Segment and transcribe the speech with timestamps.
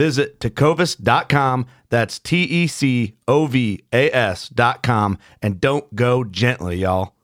[0.00, 1.66] Visit tecovas.com.
[1.90, 5.18] That's T E C O V A S.com.
[5.42, 7.16] And don't go gently, y'all.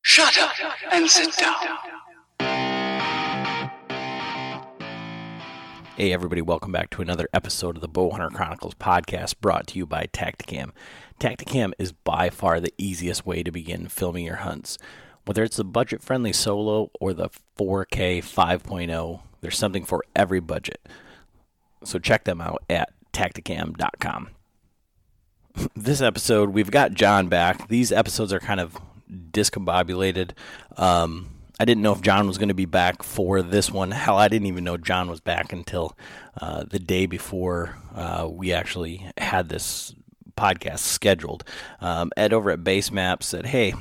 [0.00, 0.52] Shut up
[0.92, 1.56] and sit down.
[5.96, 9.86] Hey, everybody, welcome back to another episode of the Bowhunter Chronicles podcast brought to you
[9.86, 10.70] by Tactacam.
[11.18, 14.78] Tactacam is by far the easiest way to begin filming your hunts.
[15.24, 20.80] Whether it's the budget friendly solo or the 4K 5.0, there's something for every budget.
[21.84, 24.30] So check them out at tactacam.com.
[25.74, 27.68] This episode, we've got John back.
[27.68, 28.76] These episodes are kind of
[29.10, 30.32] discombobulated.
[30.76, 33.90] Um, I didn't know if John was going to be back for this one.
[33.90, 35.96] Hell, I didn't even know John was back until
[36.40, 39.94] uh, the day before uh, we actually had this
[40.36, 41.42] podcast scheduled.
[41.80, 43.74] Um, Ed over at Base Map said, "Hey,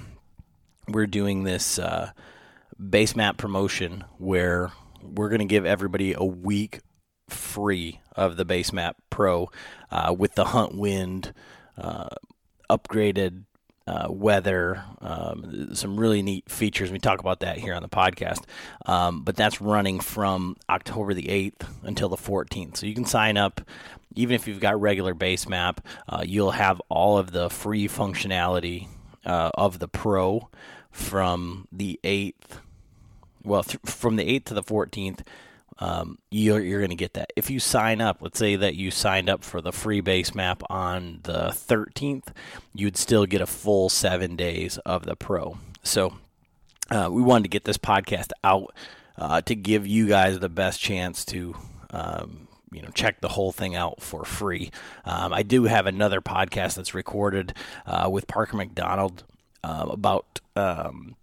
[0.88, 2.12] we're doing this uh,
[2.90, 4.72] Base Map promotion where
[5.04, 6.80] we're going to give everybody a week
[7.30, 9.50] free of the Base Map Pro
[9.92, 11.34] uh, with the Hunt Wind."
[11.78, 12.10] Uh,
[12.70, 13.44] upgraded
[13.88, 16.92] uh, weather, um, some really neat features.
[16.92, 18.44] We talk about that here on the podcast.
[18.86, 22.78] Um, but that's running from October the 8th until the 14th.
[22.78, 23.62] So you can sign up.
[24.16, 28.88] Even if you've got regular base map, uh, you'll have all of the free functionality
[29.26, 30.50] uh, of the Pro
[30.92, 32.60] from the 8th.
[33.44, 35.20] Well, th- from the 8th to the 14th,
[35.80, 37.32] um, you're, you're going to get that.
[37.36, 40.64] If you sign up, let's say that you signed up for the free base map
[40.70, 42.30] on the 13th,
[42.74, 45.58] you'd still get a full seven days of the pro.
[45.84, 46.14] So
[46.90, 48.74] uh, we wanted to get this podcast out
[49.18, 51.56] uh, to give you guys the best chance to.
[51.90, 54.72] Um, you know, check the whole thing out for free.
[55.06, 57.54] Um, I do have another podcast that's recorded
[57.86, 59.24] uh, with Parker McDonald
[59.64, 61.16] uh, about um,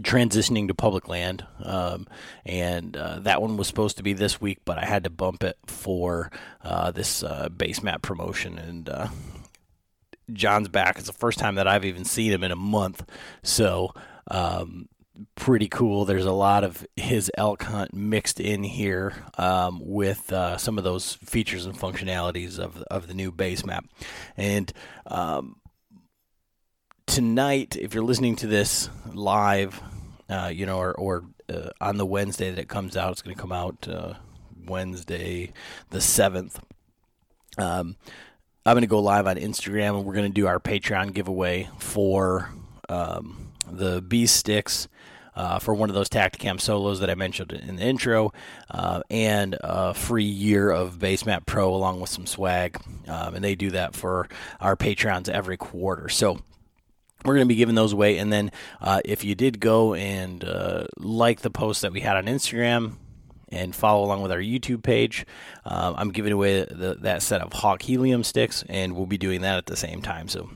[0.00, 2.06] transitioning to public land, um,
[2.44, 5.44] and uh, that one was supposed to be this week, but I had to bump
[5.44, 6.30] it for
[6.62, 8.58] uh, this uh, base map promotion.
[8.58, 9.08] And uh,
[10.32, 10.98] John's back.
[10.98, 13.04] It's the first time that I've even seen him in a month,
[13.42, 13.94] so
[14.28, 14.88] um,
[15.34, 16.04] pretty cool.
[16.04, 20.84] There's a lot of his elk hunt mixed in here um, with uh, some of
[20.84, 23.86] those features and functionalities of of the new base map,
[24.36, 24.72] and
[25.06, 25.56] um,
[27.06, 29.80] tonight, if you're listening to this live,
[30.28, 33.34] uh, you know, or, or uh, on the Wednesday that it comes out, it's going
[33.34, 34.14] to come out uh,
[34.66, 35.52] Wednesday
[35.90, 36.56] the 7th.
[37.58, 37.96] Um,
[38.66, 41.68] I'm going to go live on Instagram and we're going to do our Patreon giveaway
[41.78, 42.50] for
[42.88, 44.88] um, the B sticks.
[45.36, 48.32] Uh, for one of those Tactacam solos that I mentioned in the intro,
[48.70, 52.80] uh, and a free year of Basemap Pro along with some swag.
[53.08, 54.28] Um, and they do that for
[54.60, 56.08] our Patreons every quarter.
[56.08, 56.38] So
[57.24, 58.18] we're going to be giving those away.
[58.18, 62.16] And then uh, if you did go and uh, like the post that we had
[62.16, 62.96] on Instagram
[63.48, 65.24] and follow along with our YouTube page,
[65.64, 69.40] uh, I'm giving away the, that set of Hawk Helium sticks, and we'll be doing
[69.42, 70.28] that at the same time.
[70.28, 70.50] So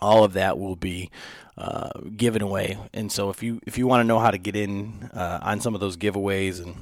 [0.00, 1.10] all of that will be
[1.56, 2.78] uh, given away.
[2.92, 5.60] And so if you if you want to know how to get in uh, on
[5.60, 6.74] some of those giveaways and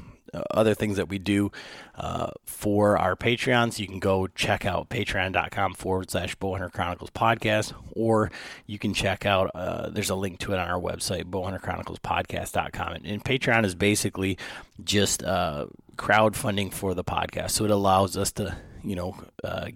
[0.51, 1.53] other things that we do
[1.97, 7.73] uh, for our Patreons, you can go check out patreon.com forward slash Bowhunter Chronicles podcast,
[7.93, 8.31] or
[8.67, 12.93] you can check out, uh, there's a link to it on our website, bowhunterchroniclespodcast.com.
[12.93, 14.39] And, and Patreon is basically
[14.83, 15.67] just uh,
[15.97, 17.51] crowdfunding for the podcast.
[17.53, 19.69] So it allows us to, you know, uh,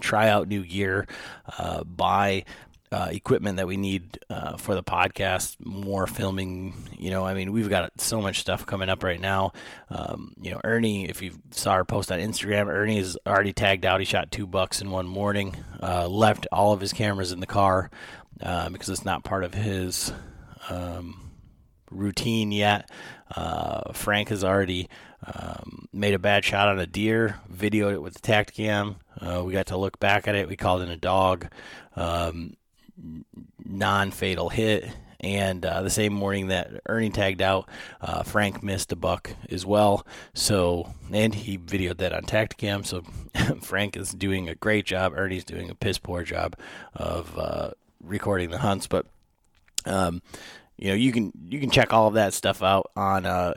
[0.00, 1.06] try out new gear,
[1.58, 2.44] uh, buy
[2.92, 6.74] uh, equipment that we need uh, for the podcast, more filming.
[6.98, 9.52] You know, I mean, we've got so much stuff coming up right now.
[9.88, 13.86] Um, you know, Ernie, if you saw our post on Instagram, Ernie is already tagged
[13.86, 14.00] out.
[14.00, 17.46] He shot two bucks in one morning, uh, left all of his cameras in the
[17.46, 17.90] car
[18.42, 20.12] uh, because it's not part of his
[20.68, 21.30] um,
[21.90, 22.90] routine yet.
[23.34, 24.90] Uh, Frank has already
[25.24, 28.96] um, made a bad shot on a deer, videoed it with the Tactacam.
[29.18, 30.48] Uh, we got to look back at it.
[30.48, 31.46] We called in a dog.
[31.96, 32.56] Um,
[33.64, 34.88] non-fatal hit.
[35.20, 37.68] And uh, the same morning that Ernie tagged out,
[38.00, 40.04] uh, Frank missed a buck as well.
[40.34, 42.84] So, and he videoed that on Tactacam.
[42.84, 43.02] So,
[43.62, 45.12] Frank is doing a great job.
[45.14, 46.56] Ernie's doing a piss poor job
[46.94, 47.70] of uh,
[48.02, 48.88] recording the hunts.
[48.88, 49.06] But,
[49.86, 50.22] um,
[50.76, 53.54] you know, you can you can check all of that stuff out on uh,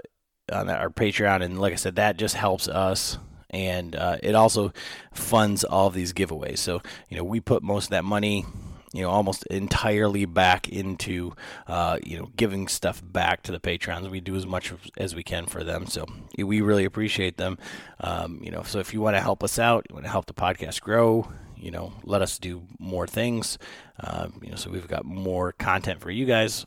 [0.52, 3.18] on our Patreon, and like I said, that just helps us
[3.52, 4.74] and uh, it also
[5.14, 6.58] funds all of these giveaways.
[6.58, 8.46] So you know we put most of that money
[8.96, 11.34] you know almost entirely back into
[11.68, 14.08] uh, you know giving stuff back to the patrons.
[14.08, 16.06] We do as much as we can for them, so
[16.38, 17.58] we really appreciate them.
[18.00, 20.28] Um, you know, so if you want to help us out, you want to help
[20.28, 23.58] the podcast grow, you know, let us do more things.
[24.00, 26.66] Um, you know, so we've got more content for you guys.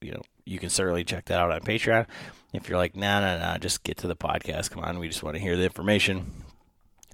[0.00, 2.06] You know, you can certainly check that out on Patreon.
[2.52, 4.70] If you're like, nah, nah, nah, just get to the podcast.
[4.70, 6.44] Come on, we just want to hear the information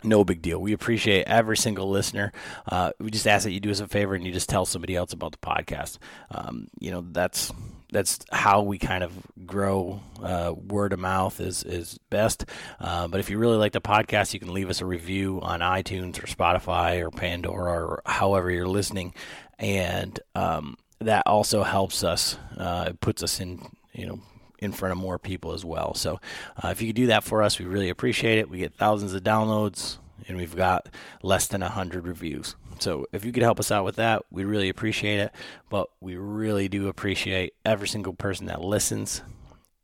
[0.04, 0.60] no big deal.
[0.60, 2.32] We appreciate every single listener.
[2.66, 4.96] Uh, we just ask that you do us a favor and you just tell somebody
[4.96, 5.98] else about the podcast.
[6.30, 7.52] Um, you know, that's
[7.90, 9.12] that's how we kind of
[9.46, 10.00] grow.
[10.22, 12.44] Uh, word of mouth is is best.
[12.80, 15.60] Uh, but if you really like the podcast, you can leave us a review on
[15.60, 19.14] iTunes or Spotify or Pandora or however you're listening,
[19.58, 22.36] and um, that also helps us.
[22.56, 24.20] Uh, it puts us in you know
[24.58, 25.94] in front of more people as well.
[25.94, 26.20] So
[26.62, 28.50] uh, if you could do that for us, we really appreciate it.
[28.50, 30.88] We get thousands of downloads and we've got
[31.22, 32.56] less than 100 reviews.
[32.80, 35.32] So if you could help us out with that, we really appreciate it.
[35.68, 39.22] But we really do appreciate every single person that listens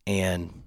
[0.06, 0.62] and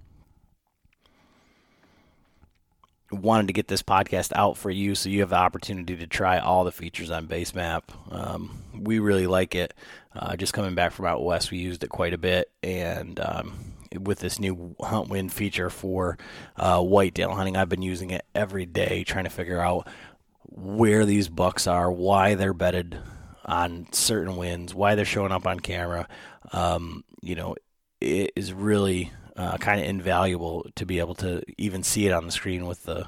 [3.10, 6.38] wanted to get this podcast out for you so you have the opportunity to try
[6.38, 7.82] all the features on Basemap.
[8.10, 9.72] Um, we really like it.
[10.14, 13.58] Uh, just coming back from out west, we used it quite a bit, and um,
[13.98, 16.18] with this new hunt wind feature for
[16.56, 17.56] uh, whitetail hunting.
[17.56, 19.86] I've been using it every day trying to figure out
[20.42, 22.98] where these bucks are, why they're bedded
[23.44, 26.08] on certain winds, why they're showing up on camera.
[26.52, 27.56] Um, you know,
[28.00, 32.26] it is really uh, kind of invaluable to be able to even see it on
[32.26, 33.06] the screen with the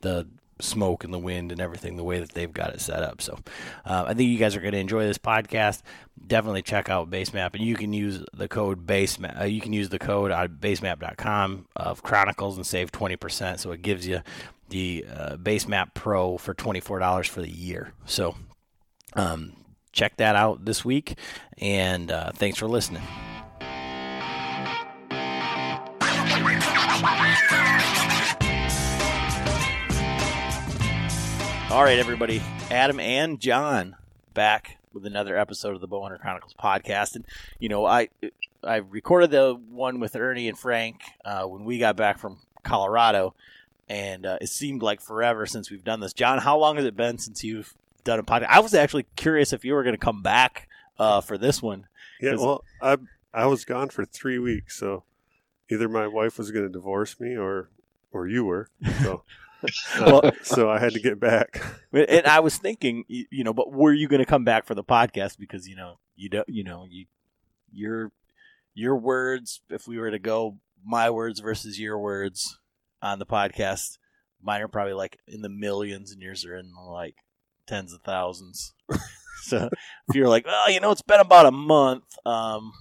[0.00, 0.26] the
[0.62, 3.20] smoke and the wind and everything the way that they've got it set up.
[3.20, 3.38] So
[3.84, 5.82] uh, I think you guys are going to enjoy this podcast.
[6.24, 9.40] Definitely check out Basemap, and you can use the code Basemap.
[9.40, 13.60] Uh, you can use the code on Basemap.com of Chronicles and save twenty percent.
[13.60, 14.20] So it gives you
[14.68, 17.92] the uh, Basemap Pro for twenty four dollars for the year.
[18.06, 18.36] So
[19.14, 19.54] um,
[19.92, 21.18] check that out this week,
[21.58, 23.02] and uh, thanks for listening.
[31.72, 32.42] All right, everybody.
[32.70, 33.96] Adam and John
[34.34, 37.16] back with another episode of the Bowhunter Chronicles podcast.
[37.16, 37.24] And
[37.60, 38.10] you know, I
[38.62, 43.34] I recorded the one with Ernie and Frank uh, when we got back from Colorado,
[43.88, 46.12] and uh, it seemed like forever since we've done this.
[46.12, 47.72] John, how long has it been since you've
[48.04, 48.48] done a podcast?
[48.50, 51.86] I was actually curious if you were going to come back uh, for this one.
[52.20, 52.98] Yeah, well, I
[53.32, 55.04] I was gone for three weeks, so
[55.70, 57.70] either my wife was going to divorce me or
[58.12, 58.68] or you were.
[59.00, 59.22] So
[60.00, 61.62] Well- so I had to get back.
[61.92, 64.84] and I was thinking, you, know, but were you going to come back for the
[64.84, 67.06] podcast because you know you don't, you know, you
[67.72, 68.12] your
[68.74, 69.60] your words.
[69.70, 72.58] If we were to go my words versus your words
[73.00, 73.98] on the podcast,
[74.42, 77.16] mine are probably like in the millions, and yours are in like
[77.66, 78.74] tens of thousands.
[79.42, 79.68] so
[80.08, 82.04] if you're like, well, you know, it's been about a month.
[82.26, 82.72] Um,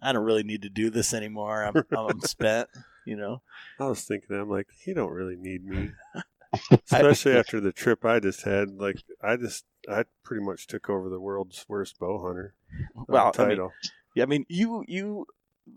[0.00, 1.64] I don't really need to do this anymore.
[1.64, 2.68] I'm I'm spent.
[3.06, 3.42] You know.
[3.80, 5.90] I was thinking, I'm like, he don't really need me,
[6.70, 8.70] especially after the trip I just had.
[8.72, 12.54] Like, I just I pretty much took over the world's worst bow hunter
[12.98, 13.68] uh, Well, I mean.
[14.14, 15.26] Yeah, I mean, you you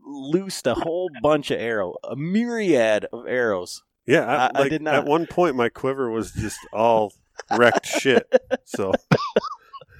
[0.06, 3.84] loosed a whole bunch of arrow, a myriad of arrows.
[4.06, 7.14] yeah, I, I- I did not- At one point, my quiver was just all
[7.58, 8.28] wrecked shit.
[8.66, 8.92] So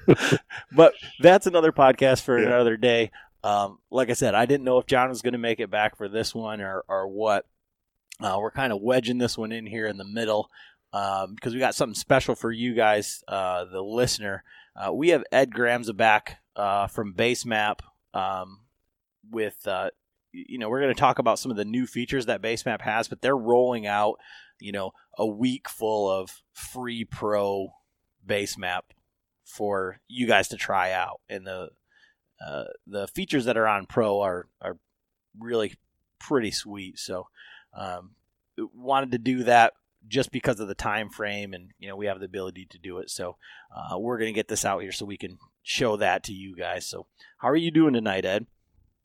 [0.72, 2.46] But that's another podcast for Yeah.
[2.46, 3.10] another day.
[3.42, 5.96] Um, like I said, I didn't know if John was going to make it back
[5.96, 7.46] for this one or or what.
[8.20, 10.50] Uh, we're kind of wedging this one in here in the middle
[10.92, 14.44] um, because we got something special for you guys, uh, the listener.
[14.76, 17.80] Uh, we have Ed Gramza back uh, from Basemap
[18.12, 18.60] um,
[19.30, 19.90] with, uh,
[20.32, 23.08] you know, we're going to talk about some of the new features that Basemap has,
[23.08, 24.16] but they're rolling out,
[24.58, 27.72] you know, a week full of free pro
[28.26, 28.82] Basemap
[29.44, 31.20] for you guys to try out.
[31.28, 31.70] And the
[32.44, 34.78] uh, the features that are on Pro are are
[35.38, 35.74] really
[36.18, 36.98] pretty sweet.
[36.98, 37.26] So,
[37.76, 38.12] um,
[38.74, 39.74] wanted to do that
[40.08, 42.98] just because of the time frame, and you know we have the ability to do
[42.98, 43.10] it.
[43.10, 43.36] So,
[43.74, 46.86] uh, we're gonna get this out here so we can show that to you guys.
[46.86, 47.06] So,
[47.38, 48.46] how are you doing tonight, Ed?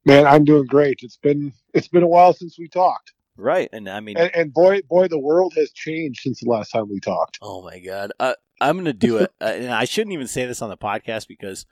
[0.06, 1.00] Man, I'm doing great.
[1.02, 4.54] It's been it's been a while since we talked, Right, and I mean, and, and
[4.54, 7.38] boy, boy, the world has changed since the last time we talked.
[7.42, 10.62] Oh my god, uh, I'm gonna do it, uh, and I shouldn't even say this
[10.62, 11.66] on the podcast because,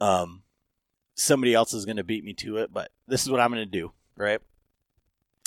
[0.00, 0.42] um,
[1.14, 2.72] somebody else is gonna beat me to it.
[2.72, 4.40] But this is what I'm gonna do, right?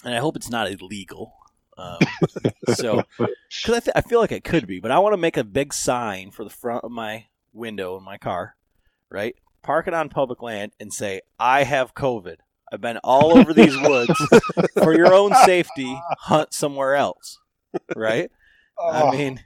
[0.04, 1.34] And I hope it's not illegal.
[1.78, 2.00] Um,
[2.74, 5.38] so, because I, th- I feel like it could be, but I want to make
[5.38, 8.56] a big sign for the front of my window in my car,
[9.10, 9.36] right?
[9.62, 12.38] Park it on public land and say, "I have COVID.
[12.72, 14.14] I've been all over these woods.
[14.84, 17.40] For your own safety, hunt somewhere else."
[17.96, 18.30] Right?
[18.78, 19.44] Oh, I mean,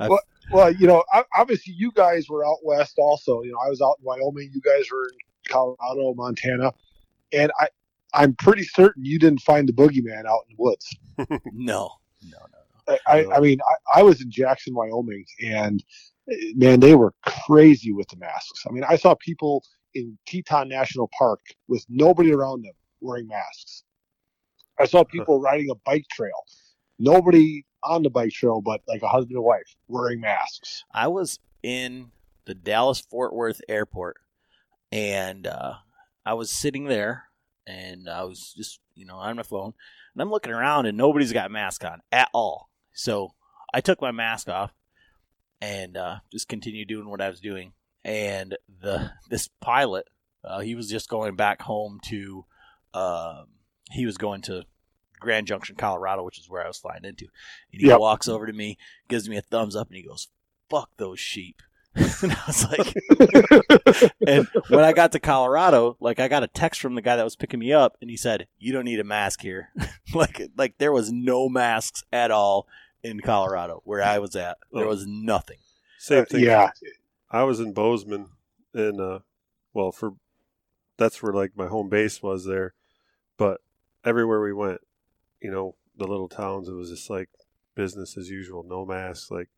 [0.00, 0.20] well,
[0.78, 1.04] you know,
[1.36, 3.42] obviously you guys were out west also.
[3.42, 4.50] You know, I was out in Wyoming.
[4.52, 5.18] You guys were in
[5.48, 6.72] Colorado, Montana,
[7.32, 7.68] and I
[8.14, 10.96] I'm pretty certain you didn't find the boogeyman out in the woods.
[11.52, 11.90] no,
[12.30, 12.58] no, no.
[12.88, 15.82] I, I, I mean, I, I was in Jackson, Wyoming, and
[16.30, 18.64] eh, man, they were crazy with the masks.
[18.68, 23.84] I mean, I saw people in Teton National Park with nobody around them wearing masks.
[24.78, 26.32] I saw people riding a bike trail,
[26.98, 30.84] nobody on the bike trail, but like a husband and wife wearing masks.
[30.92, 32.10] I was in
[32.44, 34.16] the Dallas Fort Worth airport
[34.90, 35.74] and uh,
[36.24, 37.24] I was sitting there
[37.66, 39.74] and I was just, you know, on my phone
[40.14, 42.68] and I'm looking around and nobody's got mask on at all.
[42.92, 43.34] So
[43.72, 44.72] I took my mask off
[45.60, 47.72] and uh, just continued doing what I was doing.
[48.04, 50.06] And the this pilot,
[50.44, 52.44] uh, he was just going back home to,
[52.94, 53.46] um
[53.90, 54.64] he was going to
[55.22, 57.26] Grand Junction, Colorado, which is where I was flying into.
[57.72, 57.98] And he Yep.
[58.00, 58.76] walks over to me,
[59.08, 60.28] gives me a thumbs up, and he goes,
[60.68, 61.62] "Fuck those sheep."
[61.94, 62.94] and I was like,
[64.26, 67.24] and when I got to Colorado, like I got a text from the guy that
[67.24, 69.68] was picking me up, and he said, "You don't need a mask here."
[70.14, 72.66] like, like there was no masks at all
[73.02, 74.56] in Colorado where I was at.
[74.72, 74.88] There Oh.
[74.88, 75.58] was nothing.
[75.98, 76.44] Same thing.
[76.44, 76.70] yeah,
[77.30, 78.28] I was in Bozeman,
[78.72, 79.18] and uh,
[79.74, 80.14] well, for
[80.96, 82.72] that's where like my home base was there.
[83.36, 83.60] But
[84.02, 84.80] everywhere we went,
[85.42, 87.28] you know, the little towns, it was just like
[87.74, 89.30] business as usual, no masks.
[89.30, 89.48] Like,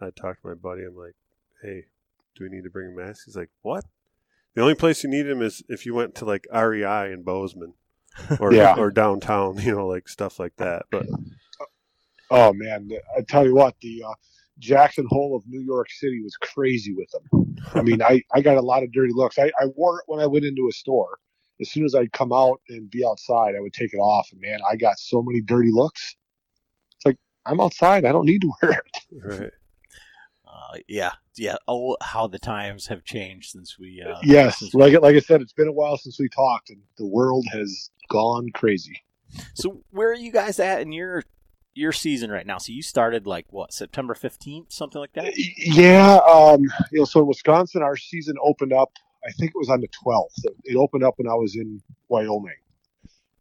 [0.00, 0.82] I talked to my buddy.
[0.84, 1.14] I'm like,
[1.62, 1.86] "Hey,
[2.36, 3.84] do we need to bring a mask?" He's like, "What?"
[4.54, 7.74] The only place you need them is if you went to like REI in Bozeman,
[8.40, 8.74] or Yeah.
[8.76, 10.86] or downtown, you know, like stuff like that.
[10.90, 11.06] But
[12.30, 14.12] Oh man, I tell you what, the uh,
[14.58, 17.56] Jackson Hole of New York City was crazy with them.
[17.74, 19.38] I mean, I, I got a lot of dirty looks.
[19.38, 21.18] I, I wore it when I went into a store.
[21.60, 24.40] As soon as I'd come out and be outside, I would take it off, and
[24.40, 26.16] man, I got so many dirty looks.
[26.96, 29.22] It's like I'm outside; I don't need to wear it.
[29.24, 29.52] right.
[30.46, 31.56] Uh, yeah, yeah.
[31.66, 34.02] Oh, how the times have changed since we.
[34.06, 36.80] Uh, yes, since like like I said, it's been a while since we talked, and
[36.96, 39.02] the world has gone crazy.
[39.54, 41.22] So where are you guys at in your
[41.74, 42.58] your season right now?
[42.58, 45.32] So you started like what September fifteenth, something like that.
[45.58, 46.62] Yeah, um,
[46.92, 48.92] you know, so in Wisconsin, our season opened up.
[49.26, 50.44] I think it was on the 12th.
[50.64, 52.52] It opened up when I was in Wyoming.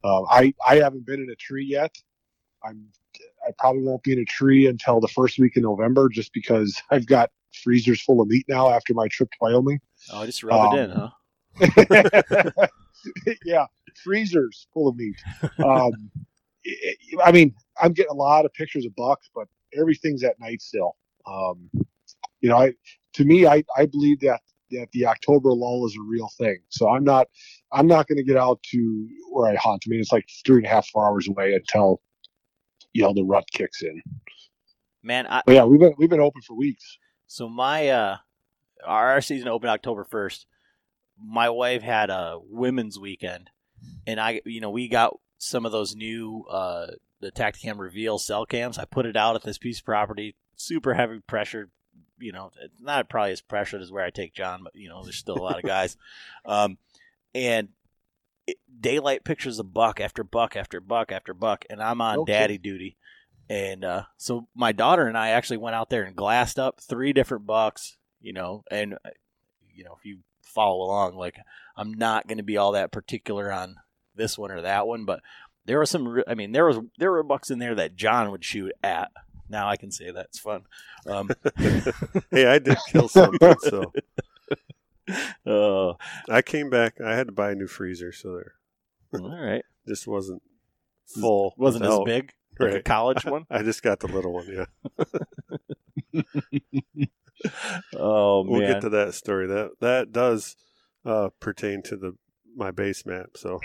[0.04, 1.96] Um, I I haven't been in a tree yet.
[2.64, 2.88] I'm
[3.46, 6.80] I probably won't be in a tree until the first week in November, just because
[6.92, 7.32] I've got
[7.64, 9.80] freezers full of meat now after my trip to Wyoming.
[10.12, 12.68] Oh, just rub it Um, in, huh?
[13.46, 13.66] yeah,
[14.04, 15.16] freezers full of meat.
[15.64, 16.12] Um,
[17.24, 20.96] I mean, I'm getting a lot of pictures of bucks, but everything's at night still.
[21.26, 21.70] Um,
[22.42, 22.74] you know, I
[23.14, 26.58] to me, I, I believe that that the October lull is a real thing.
[26.70, 27.28] So I'm not
[27.72, 29.84] I'm not going to get out to where I hunt.
[29.86, 32.02] I mean, it's like three and a half four hours away until
[32.94, 34.02] you know the rut kicks in.
[35.04, 36.98] Man, I, yeah, we've been we've been open for weeks.
[37.28, 38.18] So my uh
[38.86, 40.46] our season opened October first.
[41.20, 43.50] My wife had a women's weekend,
[44.06, 46.88] and I, you know, we got some of those new uh
[47.20, 48.78] the Tactacam Reveal cell cams.
[48.78, 51.72] I put it out at this piece of property, super heavy pressured.
[52.20, 55.04] You know, it's not probably as pressured as where I take John, but you know,
[55.04, 55.98] there's still a lot of guys.
[56.46, 56.78] Um,
[57.36, 57.70] and
[58.48, 62.32] it, daylight pictures of buck after buck after buck after buck, and I'm on Okay.
[62.32, 62.96] daddy duty.
[63.50, 67.14] And uh, so my daughter and I actually went out there and glassed up three
[67.14, 69.10] different bucks, you know, and uh,
[69.74, 71.38] you know if you follow along, like
[71.76, 73.76] I'm not going to be all that particular on
[74.16, 75.22] this one or that one, but
[75.66, 76.24] there were some.
[76.28, 79.12] I mean, there was there were bucks in there that John would shoot at.
[79.50, 80.64] Now I can say that it's fun.
[81.06, 81.30] Um,
[82.32, 83.94] hey, I did kill something, so
[85.46, 85.94] uh,
[86.30, 87.00] I came back.
[87.04, 88.54] I had to buy a new freezer, so there
[89.14, 90.42] all right, just wasn't
[91.06, 91.54] full.
[91.58, 93.46] wasn't as big like a college one.
[93.50, 94.48] I just got the little one.
[94.48, 96.24] Yeah,
[97.96, 98.52] Oh man.
[98.52, 99.48] we'll get to that story.
[99.48, 100.56] That that does
[101.06, 102.14] uh, pertain to the
[102.56, 103.32] my base map.
[103.36, 103.60] So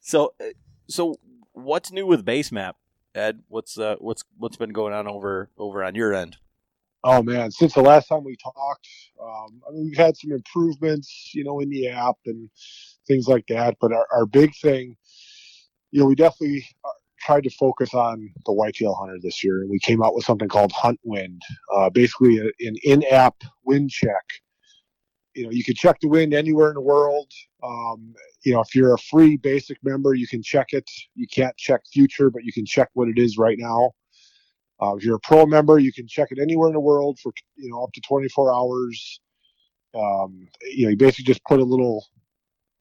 [0.00, 0.46] So, uh,
[0.88, 1.16] so
[1.52, 2.76] what's new with base map,
[3.14, 3.42] Ed?
[3.48, 6.36] What's uh, what's what's been going on over over on your end?
[7.02, 8.88] Oh man, since the last time we talked,
[9.22, 12.50] um, I mean, we've had some improvements, you know, in the app and
[13.06, 13.76] things like that.
[13.80, 14.96] But our, our big thing,
[15.92, 19.70] you know, we definitely uh, tried to focus on the whitetail hunter this year, and
[19.70, 21.40] we came out with something called Hunt Wind,
[21.74, 24.24] uh, basically an in-app wind check.
[25.40, 27.32] You know, you can check the wind anywhere in the world.
[27.62, 30.84] Um, you know, if you're a free basic member, you can check it.
[31.14, 33.92] You can't check future, but you can check what it is right now.
[34.82, 37.32] Uh, if you're a pro member, you can check it anywhere in the world for
[37.56, 39.20] you know up to 24 hours.
[39.94, 42.04] Um, you know, you basically just put a little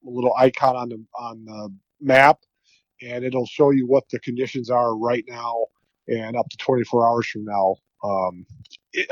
[0.06, 2.40] a little icon on the on the map,
[3.02, 5.64] and it'll show you what the conditions are right now
[6.10, 7.78] and up to 24 hours from now.
[8.04, 8.46] Um,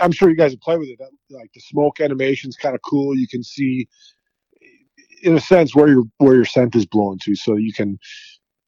[0.02, 1.00] I'm sure you guys have played with it.
[1.30, 3.16] Like the smoke animation's kind of cool.
[3.16, 3.88] You can see,
[5.24, 8.00] in a sense, where your where your scent is blowing to, so you can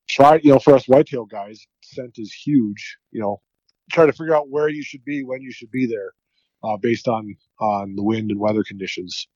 [0.10, 0.40] try.
[0.44, 2.98] You know, for us whitetail guys, scent is huge.
[3.12, 3.42] You know,
[3.92, 6.14] try to figure out where you should be when you should be there
[6.64, 9.28] uh, based on on the wind and weather conditions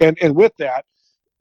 [0.00, 0.84] and and with that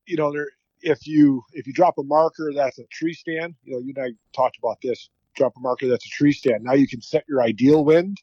[0.06, 0.48] you know there
[0.82, 4.06] if you if you drop a marker that's a tree stand you know you and
[4.06, 7.24] i talked about this drop a marker that's a tree stand now you can set
[7.28, 8.18] your ideal wind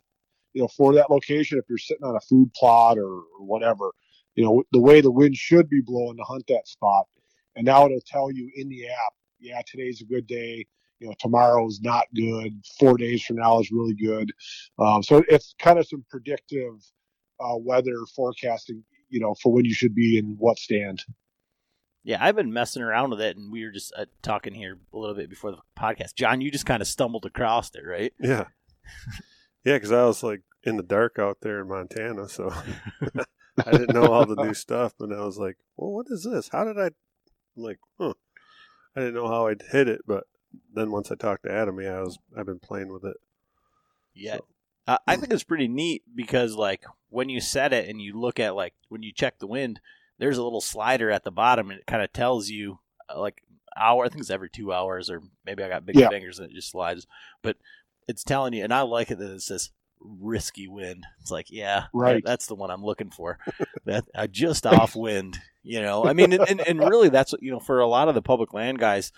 [0.54, 3.90] you know for that location if you're sitting on a food plot or, or whatever
[4.34, 7.06] you know the way the wind should be blowing to hunt that spot.
[7.56, 10.66] And now it'll tell you in the app yeah today's a good day.
[11.00, 12.52] You know tomorrow's not good.
[12.78, 14.32] Four days from now is really good.
[14.78, 16.74] Um, so it's kind of some predictive
[17.40, 21.04] uh, weather forecasting you know for when you should be in what stand.
[22.06, 24.98] Yeah, I've been messing around with it, and we were just uh, talking here a
[24.98, 26.14] little bit before the podcast.
[26.14, 28.12] John, you just kind of stumbled across it, right?
[28.20, 28.44] yeah,
[29.64, 32.50] yeah, because I was like in the dark out there in Montana, so
[33.66, 34.94] I didn't know all the new stuff.
[35.00, 36.48] And I was like, "Well, what is this?
[36.48, 36.92] How did I?" I'm
[37.56, 38.14] like, "Huh."
[38.96, 40.24] I didn't know how I'd hit it, but
[40.72, 43.16] then once I talked to Adam, yeah, I was I've been playing with it.
[44.14, 44.46] Yeah, So-
[44.86, 48.38] uh, I think it's pretty neat because like when you set it and you look
[48.38, 49.80] at like when you check the wind,
[50.18, 53.42] there's a little slider at the bottom and it kind of tells you uh, like
[53.76, 54.04] hour.
[54.04, 56.10] I think it's every two hours or maybe I got big Yeah.
[56.10, 57.06] fingers and it just slides,
[57.42, 57.56] but
[58.06, 58.62] it's telling you.
[58.62, 59.70] And I like it that it says
[60.04, 61.06] risky wind.
[61.20, 62.22] It's like yeah, Right.
[62.24, 63.38] that's the one I'm looking for.
[63.86, 65.40] that uh, just off wind.
[65.62, 68.14] You know, I mean, and, and, really that's what you know for a lot of
[68.14, 69.12] the public land guys.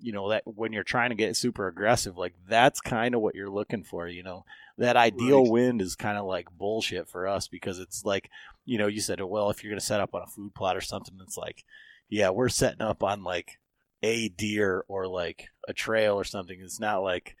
[0.00, 3.36] You know that when you're trying to get super aggressive, like that's kind of what
[3.36, 4.08] you're looking for.
[4.08, 4.44] You know,
[4.78, 5.52] that ideal Right.
[5.52, 8.28] wind is kind of like bullshit for us because it's like
[8.64, 10.76] you know you said well if you're going to set up on a food plot
[10.76, 11.64] or something it's like
[12.08, 13.58] yeah we're setting up on like
[14.02, 17.36] a deer or like a trail or something it's not like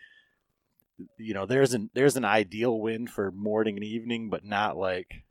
[1.18, 5.24] you know there's an there's an ideal wind for morning and evening but not like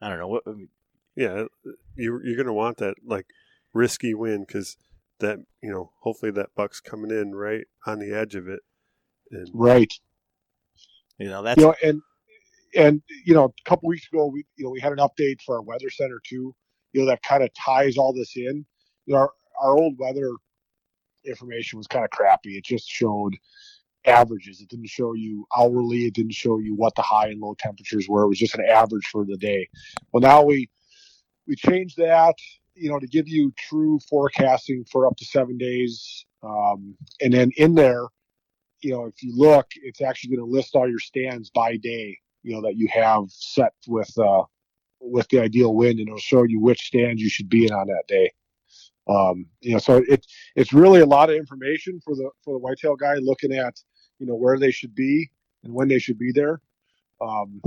[0.00, 0.68] i don't know what I mean,
[1.16, 3.26] Yeah, uh, you you're gonna want that like
[3.72, 4.76] risky win because
[5.20, 8.60] that you know hopefully that buck's coming in right on the edge of it,
[9.30, 9.92] and right.
[11.18, 12.02] You know that's you know and
[12.74, 15.56] and you know a couple weeks ago we you know we had an update for
[15.56, 16.54] our weather center too
[16.92, 18.64] you know that kind of ties all this in.
[19.06, 19.30] You know our,
[19.60, 20.30] our old weather
[21.24, 22.56] information was kind of crappy.
[22.56, 23.34] It just showed
[24.06, 24.60] averages.
[24.60, 26.06] It didn't show you hourly.
[26.06, 28.24] It didn't show you what the high and low temperatures were.
[28.24, 29.68] It was just an average for the day.
[30.12, 30.68] Well now we
[31.46, 32.34] we changed that
[32.74, 36.26] you know to give you true forecasting for up to seven days.
[36.42, 38.08] Um, and then in there
[38.82, 42.18] you know, if you look, it's actually going to list all your stands by day,
[42.42, 44.42] you know, that you have set with uh,
[45.00, 47.86] with the ideal wind, and it'll show you which stands you should be in on
[47.86, 48.32] that day.
[49.08, 52.58] Um, you know, so it it's really a lot of information for the for the
[52.58, 53.74] whitetail guy looking at
[54.18, 55.30] you know where they should be
[55.64, 56.60] and when they should be there.
[57.20, 57.60] Um,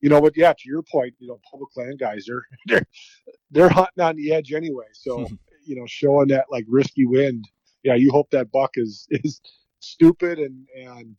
[0.00, 2.86] you know, but yeah, to your point, you know, public land guys they're they're
[3.50, 4.86] they're hunting on the edge anyway.
[4.92, 5.26] So
[5.66, 7.44] you know, showing that like risky wind,
[7.82, 9.40] yeah, you hope that buck is is
[9.80, 11.16] stupid and and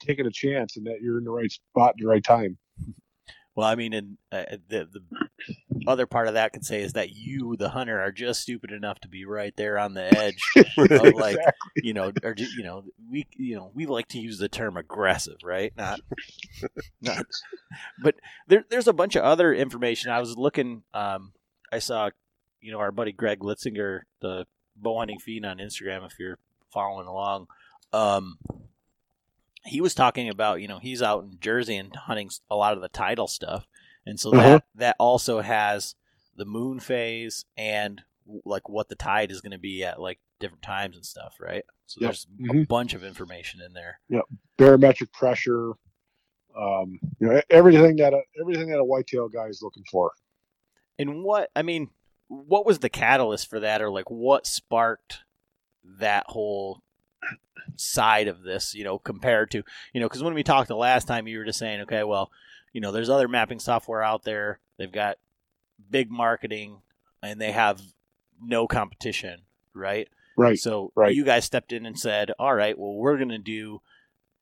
[0.00, 2.58] taking a chance and that you're in the right spot at the right time.
[3.54, 5.00] Well i mean and uh, the the
[5.86, 8.98] other part of that could say is that you the hunter are just stupid enough
[9.00, 10.38] to be right there on the edge
[10.78, 11.36] of like
[11.76, 15.36] you know, or you know, we you know we like to use the term aggressive,
[15.44, 15.72] right?
[15.76, 16.00] Not,
[17.02, 17.26] not.
[18.02, 18.14] But
[18.48, 20.10] there, there's a bunch of other information.
[20.10, 20.84] I was looking.
[20.94, 21.32] Um,
[21.72, 22.10] I saw,
[22.60, 26.06] you know, our buddy Greg Litzinger, the bow hunting feed on Instagram.
[26.06, 26.38] If you're
[26.72, 27.48] following along,
[27.92, 28.38] Um,
[29.64, 32.82] he was talking about you know he's out in Jersey and hunting a lot of
[32.82, 33.66] the tidal stuff,
[34.06, 34.42] and so Uh-huh.
[34.42, 35.94] that that also has
[36.36, 38.02] the moon phase and
[38.44, 41.64] like what the tide is going to be at like different times and stuff, right?
[41.86, 42.08] So Yep.
[42.08, 42.68] there's a Mhm.
[42.68, 44.00] bunch of information in there.
[44.08, 44.22] Yeah,
[44.56, 45.72] barometric pressure,
[46.56, 50.12] um, you know, everything that a, everything that a whitetail guy is looking for.
[50.98, 51.90] And what I mean,
[52.28, 55.20] what was the catalyst for that, or like what sparked
[56.00, 56.82] that whole
[57.76, 58.74] side of this?
[58.74, 61.44] You know, compared to you know, because when we talked the last time, you were
[61.44, 62.30] just saying, okay, well,
[62.72, 64.58] you know, there's other mapping software out there.
[64.76, 65.18] They've got
[65.90, 66.78] big marketing,
[67.22, 67.80] and they have
[68.42, 70.08] no competition, right?
[70.36, 70.58] Right.
[70.58, 71.14] So right.
[71.14, 73.80] you guys stepped in and said, "All right, well, we're gonna do,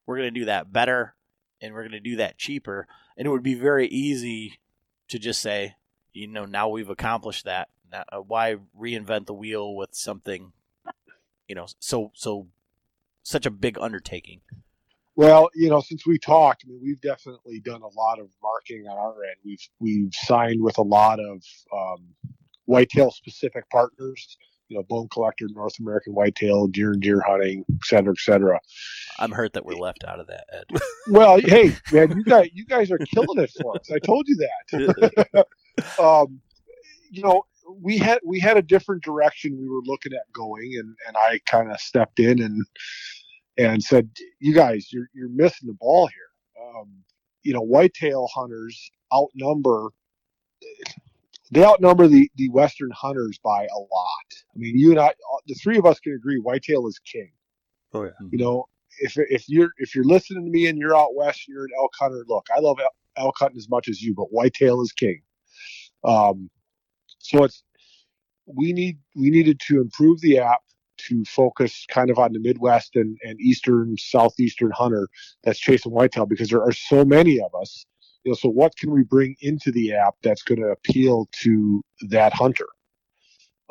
[0.07, 1.14] we're gonna do that better,
[1.61, 4.59] and we're gonna do that cheaper." And it would be very easy
[5.09, 5.77] to just say,
[6.12, 7.68] you know, now we've accomplished that.
[7.90, 10.53] Now, uh, why reinvent the wheel with something,
[11.47, 12.47] you know, so so
[13.22, 14.40] such a big undertaking?
[15.14, 18.87] Well, you know, since we talked, I mean, we've definitely done a lot of marketing
[18.88, 19.37] on our end.
[19.44, 21.42] We've we've signed with a lot of
[21.74, 22.08] um,
[22.64, 24.38] whitetail specific partners.
[24.68, 28.58] You know, Bone Collector, North American Whitetail, Deer and Deer Hunting, et cetera, et cetera.
[29.18, 30.64] I'm hurt that we're left out of that, Ed.
[31.11, 33.90] Well, hey, man, you guys, you guys are killing it for us.
[33.90, 35.46] I told you that.
[35.98, 36.40] um,
[37.11, 37.42] you know,
[37.80, 41.40] we had we had a different direction we were looking at going, and and I
[41.46, 42.64] kind of stepped in and
[43.56, 46.66] and said, "You guys, you're you're missing the ball here.
[46.68, 46.90] Um,
[47.42, 49.90] you know, whitetail hunters outnumber."
[51.50, 54.28] They outnumber the, the Western hunters by a lot.
[54.54, 55.12] I mean, you and I,
[55.46, 57.30] the three of us can agree, whitetail is king
[57.94, 58.11] Oh yeah.
[58.30, 58.66] you know
[59.00, 61.92] if if you're if you're listening to me and you're out west you're an elk
[61.98, 65.22] hunter look i love elk, elk hunting as much as you but whitetail is king
[66.04, 66.50] um
[67.22, 67.62] so it's
[68.46, 70.61] we need we needed to improve the app
[70.98, 75.08] to focus kind of on the midwest and, and eastern southeastern hunter
[75.42, 77.87] that's chasing whitetail because there are so many of us
[78.24, 81.82] you know so what can we bring into the app that's going to appeal to
[82.08, 82.66] that hunter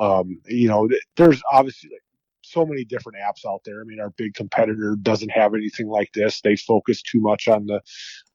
[0.00, 2.02] um you know there's obviously like
[2.42, 3.80] so many different apps out there.
[3.80, 6.40] I mean, our big competitor doesn't have anything like this.
[6.40, 7.80] They focus too much on the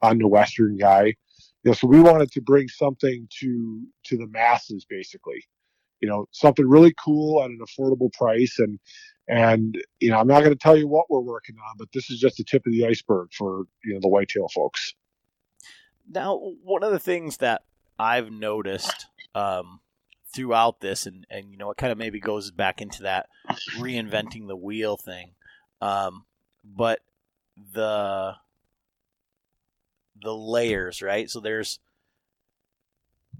[0.01, 1.15] on the Western guy.
[1.67, 5.43] You know, so we wanted to bring something to to the masses, basically.
[5.99, 8.79] You know, something really cool at an affordable price, and
[9.27, 12.09] and you know, I'm not going to tell you what we're working on, but this
[12.09, 14.93] is just the tip of the iceberg for you know the whitetail folks.
[16.09, 17.63] Now, one of the things that
[17.99, 19.81] I've noticed um,
[20.33, 23.27] throughout this, and, and you know, it kind of maybe goes back into that
[23.77, 25.31] reinventing the wheel thing,
[25.81, 26.23] um,
[26.63, 27.01] but
[27.73, 28.35] the
[30.21, 31.29] the layers, right?
[31.29, 31.79] So there's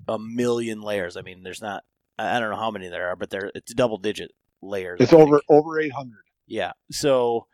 [0.07, 1.17] a million layers.
[1.17, 1.83] I mean, there's not.
[2.19, 4.99] I don't know how many there are, but there it's double digit layers.
[4.99, 5.27] It's I think.
[5.27, 6.13] over over 800.
[6.47, 6.71] Yeah.
[6.91, 7.47] So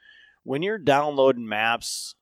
[0.44, 2.16] when you're downloading maps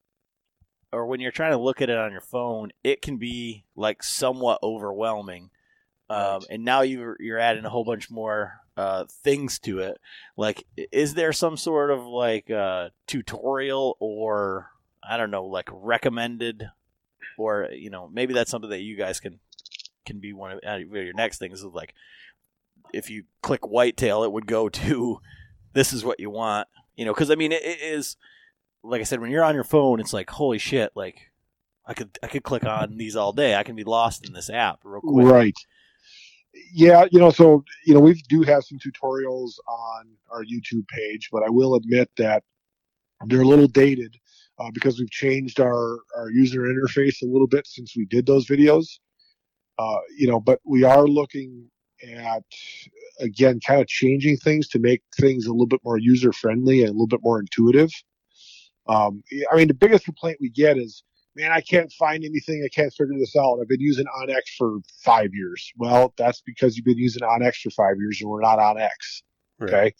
[0.91, 4.03] or when you're trying to look at it on your phone, it can be like
[4.03, 5.49] somewhat overwhelming.
[6.09, 9.97] Um, and now you're you're adding a whole bunch more uh, things to it.
[10.35, 14.71] Like, is there some sort of like uh, tutorial or
[15.03, 16.69] I don't know, like recommended,
[17.37, 19.39] or you know, maybe that's something that you guys can
[20.05, 21.93] can be one of uh, your next things is like
[22.93, 25.19] if you click whitetail, it would go to
[25.73, 28.17] this is what you want, you know, because I mean, it, it is
[28.83, 31.31] like I said, when you're on your phone, it's like holy shit, like
[31.85, 33.55] I could I could click on these all day.
[33.55, 35.25] I can be lost in this app real quick.
[35.25, 35.57] Right.
[36.73, 41.29] Yeah, you know, so you know, we do have some tutorials on our YouTube page,
[41.31, 42.43] but I will admit that
[43.27, 44.17] they're a little dated
[44.61, 48.45] uh, because we've changed our our user interface a little bit since we did those
[48.45, 48.85] videos.
[49.79, 51.69] Uh, you know, but we are looking
[52.03, 52.43] at
[53.19, 56.89] again, kind of changing things to make things a little bit more user friendly and
[56.89, 57.91] a little bit more intuitive.
[58.87, 61.03] Um, I mean, the biggest complaint we get is
[61.35, 62.61] man, I can't find anything.
[62.65, 63.59] I can't figure this out.
[63.61, 65.71] I've been using OnX for five years.
[65.77, 68.89] Well, that's because you've been using OnX for five years and we're not OnX.
[69.59, 69.69] Right.
[69.69, 69.93] Okay.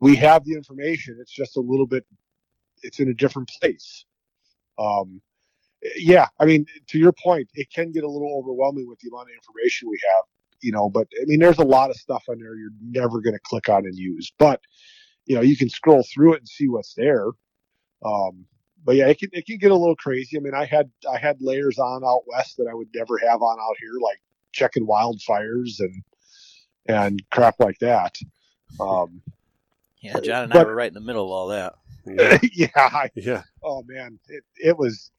[0.00, 1.16] We have the information.
[1.20, 2.04] It's just a little bit,
[2.84, 4.04] it's in a different place.
[4.78, 5.20] Um,
[5.96, 6.26] yeah.
[6.40, 9.34] I mean, to your point, it can get a little overwhelming with the amount of
[9.34, 10.24] information we have,
[10.60, 13.34] you know, but I mean, there's a lot of stuff on there you're never going
[13.34, 14.60] to click on and use, but
[15.26, 17.26] you know, you can scroll through it and see what's there.
[18.04, 18.44] Um,
[18.84, 20.36] but yeah, it can it can get a little crazy.
[20.36, 23.40] I mean, I had I had layers on out west that I would never have
[23.40, 24.20] on out here, like
[24.52, 26.02] checking wildfires and
[26.86, 28.14] and crap like that.
[28.78, 29.22] Um,
[30.00, 31.76] Yeah, John and I were right in the middle of all that.
[32.06, 32.38] Yeah.
[32.52, 33.42] yeah, I, yeah.
[33.62, 35.10] oh man, it it was.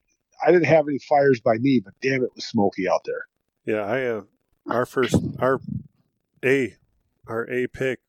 [0.45, 3.26] I didn't have any fires by me, but damn, it was smoky out there.
[3.65, 4.21] Yeah, I uh,
[4.69, 5.60] our first our
[6.43, 6.76] A
[7.28, 8.02] our A pick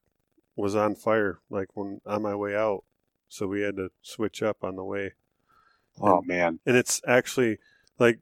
[0.56, 2.84] was on fire like when on my way out
[3.28, 5.12] so we had to switch up on the way.
[6.00, 6.60] Oh man.
[6.66, 7.58] And it's actually
[7.98, 8.20] like,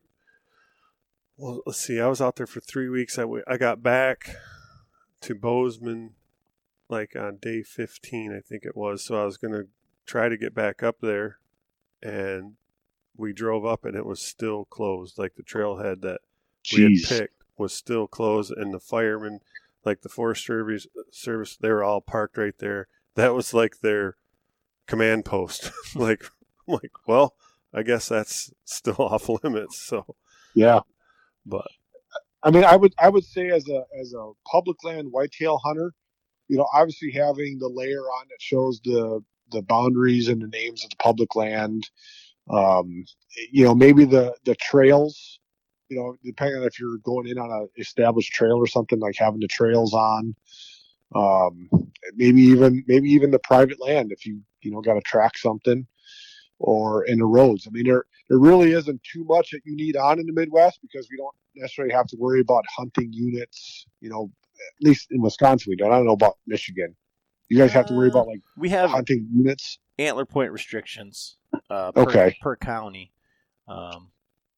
[1.37, 2.01] well, let's see.
[2.01, 3.19] I was out there for three weeks.
[3.19, 4.37] I, I got back
[5.23, 6.15] to Bozeman
[6.89, 9.05] like on day 15, I think it was.
[9.05, 9.67] So I was going to
[10.07, 11.39] try to get back up there.
[12.03, 12.55] And
[13.17, 15.19] we drove up and it was still closed.
[15.19, 16.21] Like the trailhead that
[16.75, 18.53] we had picked was still closed.
[18.57, 19.41] And the firemen,
[19.85, 22.89] like the Forest Service, service they were all parked right there.
[23.15, 24.17] That was like their
[24.87, 25.71] command post.
[25.95, 26.25] like,
[26.67, 27.35] like, well,
[27.73, 29.79] I guess that's still off limits.
[29.79, 30.17] So,
[30.55, 30.81] Yeah.
[31.47, 31.67] but
[32.43, 35.93] I mean, I would I would say as a as a public land whitetail hunter,
[36.49, 39.23] you know, obviously having the layer on that shows the
[39.55, 41.89] the boundaries and the names of the public land,
[42.51, 43.05] um,
[43.51, 45.41] you know, maybe the the trails,
[45.89, 49.15] you know, depending on if you're going in on a established trail or something, like
[49.17, 50.35] having the trails on,
[51.15, 51.69] um,
[52.15, 55.87] maybe even maybe even the private land if you you know got to track something,
[56.59, 57.67] or in the roads.
[57.67, 60.81] I mean, there there really isn't too much that you need on in the Midwest
[60.83, 63.87] because we don't necessarily have to worry about hunting units.
[64.01, 65.93] You know, at least in Wisconsin we don't.
[65.93, 66.95] I don't know about Michigan.
[67.49, 69.79] You guys have to worry about like We have hunting units.
[69.99, 71.37] antler point restrictions
[71.71, 72.37] uh, per, Okay.
[72.41, 73.13] per county.
[73.69, 74.11] Um,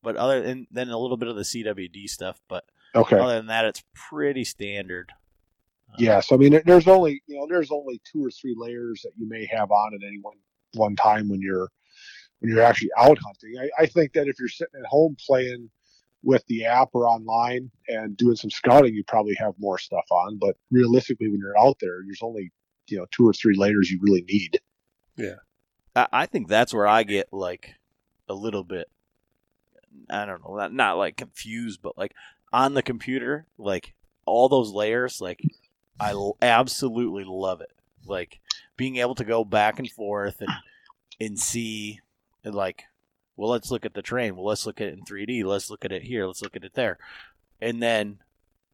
[0.02, 3.18] but other and then a little bit of the CWD stuff, but Okay.
[3.18, 5.10] other than that, it's pretty standard.
[5.90, 6.20] Uh, Yeah.
[6.20, 9.28] So I mean, there's only you know there's only two or three layers that you
[9.28, 10.36] may have on at any one
[10.74, 11.68] one time when you're
[12.40, 13.58] when you're actually out hunting.
[13.58, 15.70] I, I think that if you're sitting at home playing
[16.22, 20.38] with the app or online and doing some scouting, you probably have more stuff on.
[20.38, 22.52] But realistically, when you're out there, there's only
[22.88, 24.60] you know two or three layers you really need.
[25.94, 27.74] I, I think that's where I get like
[28.28, 28.88] a little bit.
[30.10, 32.12] I don't know, not, not like confused, but like
[32.52, 33.94] on the computer, like
[34.24, 35.40] all those layers, like
[35.98, 37.72] I l- absolutely love it.
[38.04, 38.40] Like
[38.76, 40.52] being able to go back and forth and
[41.20, 42.00] and see
[42.44, 42.84] and like,
[43.36, 44.36] well, let's look at the train.
[44.36, 45.44] Well, let's look at it in 3D.
[45.44, 46.26] Let's look at it here.
[46.26, 46.98] Let's look at it there.
[47.60, 48.18] And then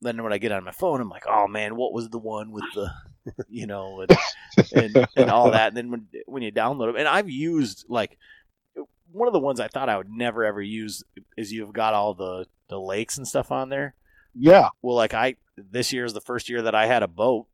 [0.01, 2.51] then when I get on my phone, I'm like, oh man, what was the one
[2.51, 2.91] with the,
[3.49, 4.19] you know, and
[4.75, 5.69] and, and all that.
[5.69, 8.19] And then when when you download them, and I've used like
[9.11, 11.03] one of the ones I thought I would never ever use
[11.37, 13.95] is you've got all the the lakes and stuff on there.
[14.35, 14.69] Yeah.
[14.81, 17.47] Well, like I this year is the first year that I had a boat,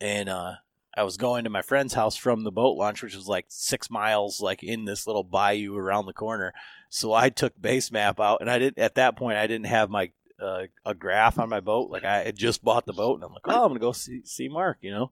[0.00, 0.54] and uh,
[0.96, 3.90] I was going to my friend's house from the boat launch, which was like six
[3.90, 6.52] miles, like in this little bayou around the corner.
[6.88, 9.90] So I took base map out, and I didn't at that point I didn't have
[9.90, 11.90] my uh, a graph on my boat.
[11.90, 14.22] Like I had just bought the boat, and I'm like, oh, I'm gonna go see
[14.24, 15.10] see Mark, you know.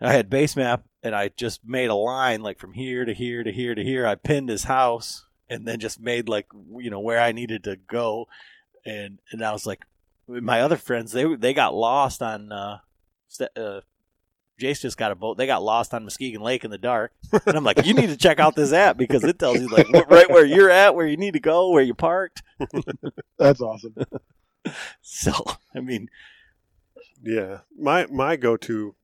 [0.00, 3.14] And I had base map, and I just made a line like from here to
[3.14, 4.06] here to here to here.
[4.06, 6.46] I pinned his house, and then just made like
[6.78, 8.26] you know where I needed to go,
[8.84, 9.84] and and I was like,
[10.26, 12.78] my other friends they they got lost on uh,
[13.56, 13.80] uh
[14.62, 15.36] Jace just got a boat.
[15.38, 17.12] They got lost on Muskegon Lake in the dark,
[17.46, 19.88] and I'm like, you need to check out this app because it tells you like
[20.08, 22.42] right where you're at, where you need to go, where you parked.
[23.38, 23.94] That's awesome.
[25.02, 25.32] So
[25.74, 26.08] I mean,
[27.22, 28.94] Yeah, my my go to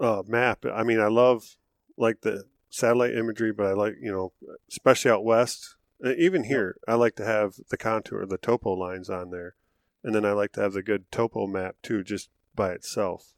[0.00, 0.64] uh, map.
[0.66, 1.56] I mean, I love
[1.96, 4.32] like the satellite imagery, but I like you know,
[4.68, 5.76] especially out west.
[6.04, 9.54] uh, Even here, I like to have the contour, the topo lines on there,
[10.02, 13.34] and then I like to have the good topo map too, just by itself.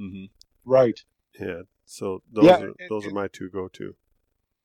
[0.00, 0.30] mhm.
[0.64, 0.98] Right.
[1.38, 3.94] Yeah, so those Yeah, are and- those are my two go to.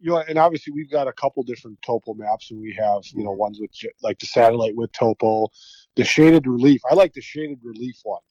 [0.01, 3.23] you know, and obviously we've got a couple different topo maps, and we have you
[3.23, 5.47] know ones with like the satellite with topo,
[5.95, 6.81] the shaded relief.
[6.89, 8.21] I like the shaded relief one,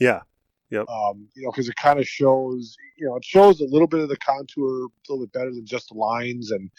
[0.00, 0.22] Yeah,
[0.70, 0.88] Yep.
[0.88, 4.00] um, you know, because it kind of shows, you know, it shows a little bit
[4.00, 6.70] of the contour a little bit better than just the lines, and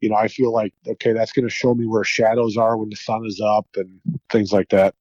[0.00, 2.90] you know, I feel like okay, that's going to show me where shadows are when
[2.90, 4.94] the sun is up and things like that.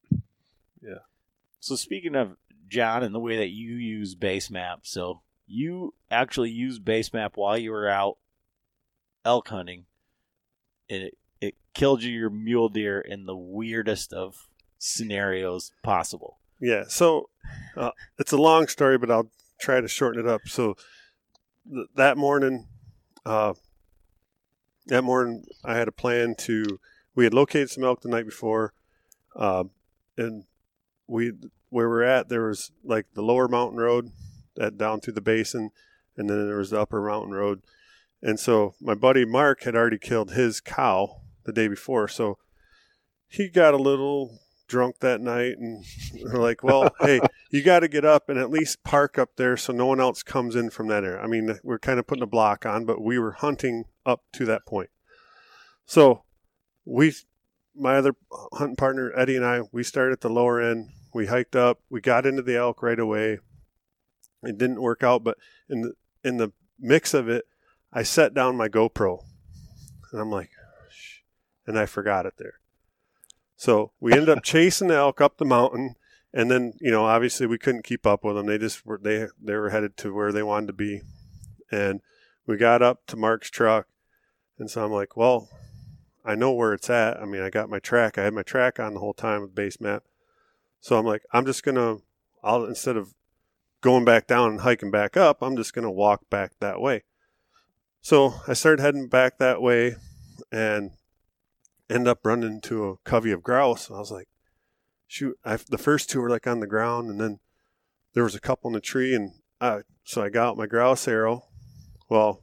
[0.81, 0.99] Yeah.
[1.59, 2.35] So speaking of
[2.71, 7.33] John and the way that you use base map, so you actually used base map
[7.35, 8.17] while you were out
[9.25, 9.85] elk hunting,
[10.89, 14.47] and it, it killed you your mule deer in the weirdest of
[14.79, 16.39] scenarios possible.
[16.61, 17.29] Yeah, so
[17.75, 19.29] uh, it's a long story, but I'll
[19.59, 20.41] try to shorten it up.
[20.45, 20.75] So
[21.69, 22.67] th- that morning,
[23.25, 23.53] uh,
[24.87, 26.79] that morning, I had a plan to.
[27.15, 28.73] We had located some elk the night before,
[29.35, 29.65] uh,
[30.17, 30.45] and
[31.07, 31.33] we
[31.71, 34.11] where we're at there was like the lower mountain road
[34.55, 35.71] that down through the basin,
[36.15, 37.61] and then there was the upper mountain road.
[38.21, 42.37] And so my buddy Mark had already killed his cow the day before, so
[43.27, 45.83] he got a little drunk that night and
[46.23, 49.57] we're like, well, hey, you got to get up and at least park up there
[49.57, 51.21] so no one else comes in from that area.
[51.21, 54.45] I mean, we're kind of putting a block on, but we were hunting up to
[54.45, 54.89] that point.
[55.85, 56.23] So
[56.85, 57.13] we,
[57.75, 58.15] my other
[58.53, 60.89] hunting partner, Eddie and I, we started at the lower end.
[61.13, 61.81] We hiked up.
[61.89, 63.39] We got into the elk right away.
[64.43, 65.37] It didn't work out, but
[65.69, 65.93] in the,
[66.23, 67.45] in the mix of it,
[67.93, 69.23] I set down my GoPro
[70.11, 70.49] and I'm like,
[70.89, 71.19] Shh,
[71.67, 72.59] and I forgot it there.
[73.55, 75.95] So we ended up chasing the elk up the mountain,
[76.33, 78.47] and then you know obviously we couldn't keep up with them.
[78.47, 81.01] They just were they they were headed to where they wanted to be,
[81.71, 82.01] and
[82.45, 83.87] we got up to Mark's truck,
[84.57, 85.47] and so I'm like, well,
[86.25, 87.21] I know where it's at.
[87.21, 88.17] I mean, I got my track.
[88.17, 90.03] I had my track on the whole time with base map,
[90.81, 91.97] so I'm like, I'm just gonna,
[92.43, 93.13] I'll instead of
[93.79, 97.03] going back down and hiking back up, I'm just gonna walk back that way.
[98.01, 99.95] So I started heading back that way,
[100.51, 100.91] and
[101.89, 103.91] end up running into a covey of grouse.
[103.91, 104.27] I was like,
[105.07, 107.39] shoot, I, the first two were like on the ground, and then
[108.13, 111.07] there was a couple in the tree, and I, so I got out my grouse
[111.07, 111.45] arrow.
[112.09, 112.41] Well,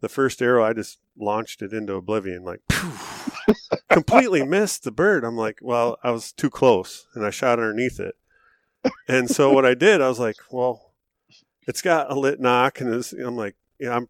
[0.00, 2.60] the first arrow I just launched it into oblivion, like
[3.90, 5.24] completely missed the bird.
[5.24, 8.14] I'm like, well, I was too close, and I shot underneath it.
[9.08, 10.92] And so what I did, I was like, well,
[11.66, 14.08] it's got a lit nock, and I'm like, yeah, I'm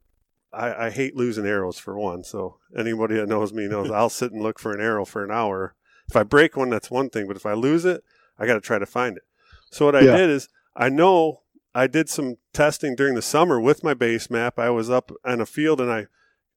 [0.55, 2.25] I, I, hate losing arrows for one.
[2.25, 5.31] So anybody that knows me knows I'll sit and look for an arrow for an
[5.31, 5.75] hour.
[6.09, 8.05] If I break one, that's one thing, but if I lose it,
[8.39, 9.25] I got to try to find it.
[9.71, 10.17] So what I yeah.
[10.17, 11.43] did is I know
[11.75, 14.59] I did some testing during the summer with my Basemap.
[14.59, 16.07] I was up on a field and I,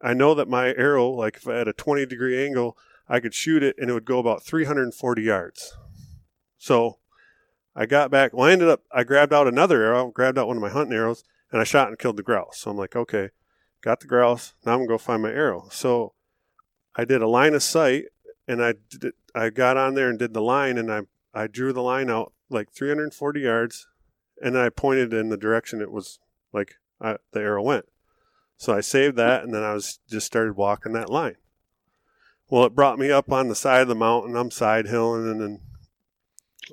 [0.01, 2.77] I know that my arrow, like if I had a 20 degree angle,
[3.09, 5.75] I could shoot it and it would go about 340 yards.
[6.57, 6.99] So
[7.75, 8.33] I got back.
[8.33, 10.95] Well, I ended up, I grabbed out another arrow, grabbed out one of my hunting
[10.95, 12.57] arrows, and I shot and killed the grouse.
[12.59, 13.29] So I'm like, okay,
[13.81, 14.53] got the grouse.
[14.65, 15.67] Now I'm gonna go find my arrow.
[15.71, 16.13] So
[16.95, 18.05] I did a line of sight,
[18.47, 21.01] and I did, I got on there and did the line, and I
[21.33, 23.87] I drew the line out like 340 yards,
[24.41, 26.19] and then I pointed in the direction it was
[26.51, 27.85] like I, the arrow went.
[28.57, 31.35] So I saved that, and then I was just started walking that line.
[32.49, 34.35] Well, it brought me up on the side of the mountain.
[34.35, 35.59] I'm side hilling, and then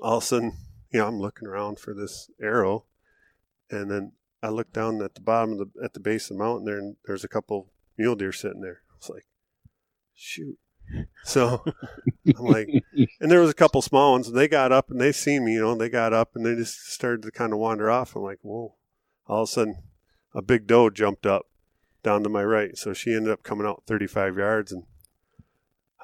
[0.01, 0.57] all of a sudden,
[0.91, 2.87] you know, I'm looking around for this arrow,
[3.71, 6.43] and then I looked down at the bottom of the at the base of the
[6.43, 8.81] mountain there, and there's a couple mule deer sitting there.
[8.91, 9.27] I was like,
[10.15, 10.59] shoot.
[11.25, 11.65] So
[12.39, 12.69] I'm like,
[13.21, 15.55] and there was a couple small ones, and they got up and they seen me,
[15.55, 18.17] you know, they got up and they just started to kind of wander off.
[18.17, 18.75] I'm like, whoa!
[19.27, 19.83] All of a sudden,
[20.33, 21.47] a big doe jumped up
[22.05, 24.85] down to my right, so she ended up coming out 35 yards, and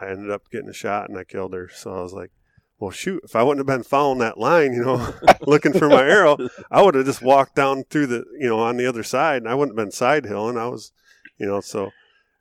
[0.00, 1.68] I ended up getting a shot and I killed her.
[1.68, 2.30] So I was like,
[2.78, 5.14] well, shoot, if I wouldn't have been following that line, you know,
[5.46, 6.38] looking for my arrow,
[6.70, 9.48] I would have just walked down through the, you know, on the other side and
[9.48, 10.56] I wouldn't have been side hilling.
[10.56, 10.92] I was,
[11.36, 11.90] you know, so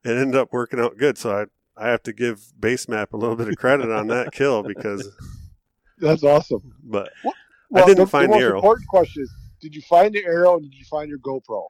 [0.05, 1.17] it ended up working out good.
[1.17, 1.45] So I,
[1.85, 5.09] I have to give Basemap a little bit of credit on that kill because
[5.97, 6.73] that's awesome.
[6.83, 7.33] But well,
[7.75, 8.55] I didn't the, find the, the arrow.
[8.55, 11.65] important question is, did you find the arrow and did you find your GoPro?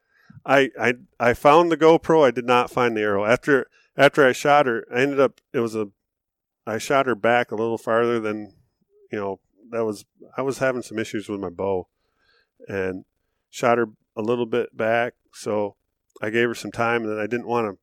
[0.45, 2.25] I, I, I found the GoPro.
[2.25, 4.85] I did not find the arrow after, after I shot her.
[4.93, 5.87] I ended up, it was a,
[6.65, 8.53] I shot her back a little farther than
[9.11, 9.39] you know,
[9.71, 10.05] that was
[10.37, 11.87] I was having some issues with my bow,
[12.67, 13.05] and
[13.49, 15.13] shot her a little bit back.
[15.33, 15.75] So
[16.21, 17.77] I gave her some time, and then I didn't want to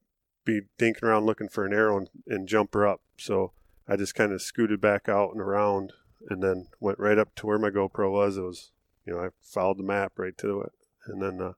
[0.44, 3.00] be dinking around looking for an arrow and, and jump her up.
[3.16, 3.52] So
[3.88, 5.92] I just kind of scooted back out and around,
[6.28, 8.36] and then went right up to where my GoPro was.
[8.36, 8.72] It was,
[9.04, 10.72] you know, I followed the map right to it,
[11.06, 11.52] and then uh,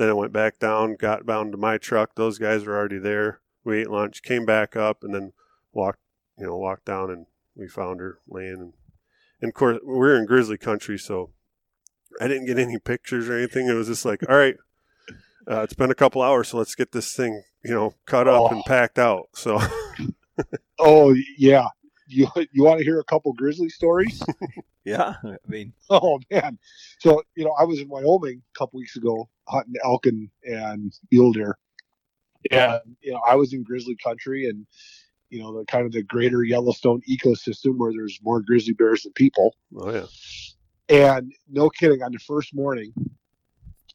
[0.00, 2.14] then I went back down, got bound to my truck.
[2.14, 3.40] Those guys were already there.
[3.64, 5.32] We ate lunch, came back up, and then
[5.72, 6.00] walked,
[6.38, 8.54] you know, walked down and we found her laying.
[8.54, 8.72] And,
[9.42, 11.30] and of course, we're in grizzly country, so
[12.20, 13.68] I didn't get any pictures or anything.
[13.68, 14.56] It was just like, all right,
[15.50, 18.42] uh, it's been a couple hours, so let's get this thing, you know, cut up
[18.42, 18.48] oh.
[18.48, 19.28] and packed out.
[19.34, 19.60] So,
[20.78, 21.68] oh yeah,
[22.12, 24.22] you you want to hear a couple grizzly stories?
[24.84, 26.58] yeah, I mean, oh man,
[26.98, 30.92] so you know, I was in Wyoming a couple weeks ago hunting elk and, and
[31.10, 31.56] mule deer,
[32.50, 34.66] and you know, I was in grizzly country and
[35.28, 39.12] you know the kind of the greater Yellowstone ecosystem where there's more grizzly bears than
[39.12, 39.54] people.
[39.76, 40.06] Oh yeah.
[40.90, 42.92] And no kidding, on the first morning,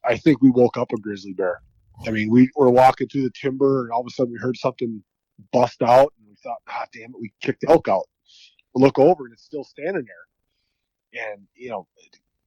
[0.02, 1.60] I think we woke up a grizzly bear.
[2.06, 4.56] I mean, we were walking through the timber, and all of a sudden we heard
[4.56, 5.02] something
[5.52, 8.08] bust out, and we thought, God damn it, we kicked the elk out."
[8.74, 11.24] We look over, and it's still standing there.
[11.24, 11.86] And you know,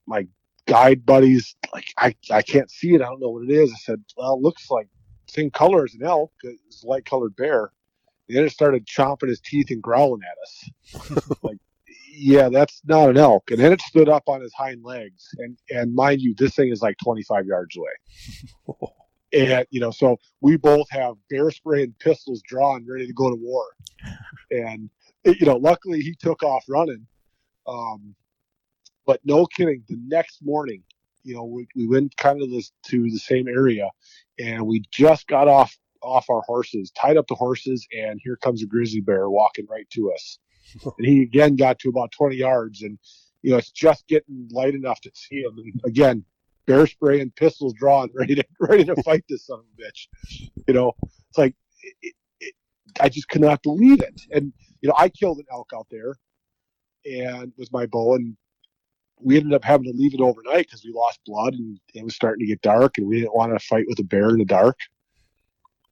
[0.06, 0.28] my
[0.67, 3.02] guide buddies like, "I I can't see it.
[3.02, 4.88] I don't know what it is." I said, "Well, it looks like
[5.28, 6.32] same color as an elk.
[6.43, 7.71] It's a light colored bear."
[8.30, 11.34] then it started chomping his teeth and growling at us.
[11.43, 11.58] like,
[12.12, 13.49] yeah, that's not an elk.
[13.52, 15.28] And then it stood up on his hind legs.
[15.38, 18.77] And and mind you, this thing is like 25 yards away.
[19.34, 23.30] and you know, so we both have bear spray and pistols drawn, ready to go
[23.30, 23.65] to war.
[24.52, 24.90] And
[25.25, 27.06] you know, luckily he took off running.
[27.67, 28.15] Um,
[29.06, 30.84] but no kidding, the next morning,
[31.23, 33.90] you know, we, we went kind of this to the same area,
[34.40, 38.63] and we just got off off our horses, tied up the horses, and here comes
[38.63, 40.40] a grizzly bear walking right to us.
[40.98, 42.98] and he again got to about 20 yards, and
[43.42, 45.58] you know it's just getting light enough to see him.
[45.58, 46.23] And again,
[46.69, 50.07] bear spray and pistols drawn, ready to ready to fight this son of a bitch.
[50.67, 50.93] You know,
[51.29, 51.55] it's like
[52.01, 52.53] it, it,
[53.01, 54.21] I just could not believe it.
[54.31, 56.15] And you know, I killed an elk out there,
[57.05, 58.37] and with my bow, and
[59.21, 62.15] we ended up having to leave it overnight because we lost blood and it was
[62.15, 64.45] starting to get dark, and we didn't want to fight with a bear in the
[64.45, 64.77] dark.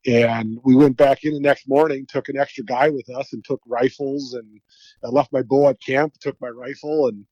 [0.06, 3.44] And we went back in the next morning, took an extra guy with us, and
[3.44, 4.34] took rifles.
[4.34, 4.60] And
[5.04, 7.26] I left my bow at camp, took my rifle, and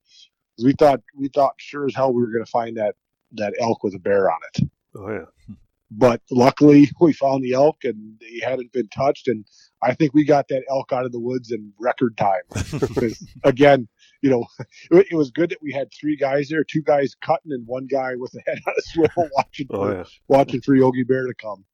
[0.62, 2.96] we thought we thought sure as hell we were going to find that
[3.32, 4.70] that elk with a bear on it.
[4.96, 5.54] Oh yeah.
[5.90, 9.28] But luckily, we found the elk, and he hadn't been touched.
[9.28, 9.44] And
[9.82, 12.42] I think we got that elk out of the woods in record time.
[13.44, 13.88] Again,
[14.22, 14.46] you know,
[14.90, 17.86] it, it was good that we had three guys there, two guys cutting, and one
[17.86, 20.04] guy with a head on a swivel watching Oh for, yeah.
[20.28, 21.64] watching for Yogi Bear to come.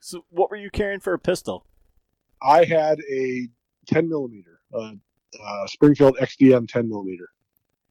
[0.00, 1.66] So, what were you carrying for a pistol?
[2.42, 3.48] I had a
[3.86, 4.92] 10 millimeter, uh,
[5.42, 7.28] uh, Springfield XDM 10 millimeter.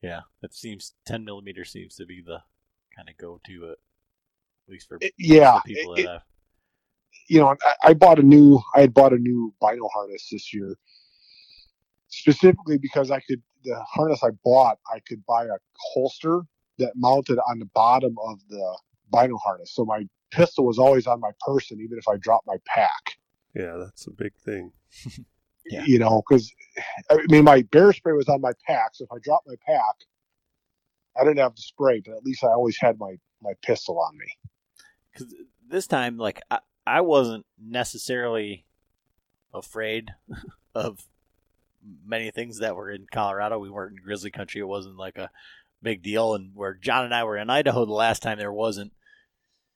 [0.06, 2.42] Yeah, that seems 10 millimeter seems to be the
[2.96, 6.22] kind of go to, uh, at least for It- yeah, the people it- that I've.
[7.28, 10.54] you know, I, I bought a new, I had bought a new bino harness this
[10.54, 10.78] year,
[12.08, 15.58] specifically because I could, the harness I bought, I could buy a
[15.94, 16.42] holster
[16.78, 18.78] that mounted on the bottom of the
[19.12, 19.74] bino harness.
[19.74, 23.18] So my pistol was always on my person, even if I dropped my pack,
[23.56, 24.74] Yeah, that's a big thing.
[25.66, 25.84] Yeah.
[25.86, 26.52] you know, because
[27.10, 28.92] I mean, my bear spray was on my pack.
[28.94, 29.96] So if I dropped my pack,
[31.20, 34.18] I didn't have to spray, but at least I always had my, my pistol on
[34.18, 34.28] me.
[35.12, 35.34] because
[35.68, 38.66] this time, like I, I wasn't necessarily
[39.54, 40.12] afraid
[40.76, 41.08] of
[42.06, 43.60] many things that were in Colorado.
[43.60, 44.62] We weren't in grizzly country.
[44.62, 45.30] It wasn't like a
[45.82, 46.34] big deal.
[46.36, 48.94] And where John and I were in Idaho the last time, there wasn't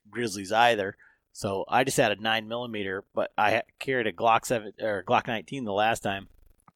[0.10, 0.98] grizzlies either.
[1.32, 5.28] So I just had a nine millimeter, but I carried a Glock seven or Glock
[5.28, 6.28] nineteen the last time,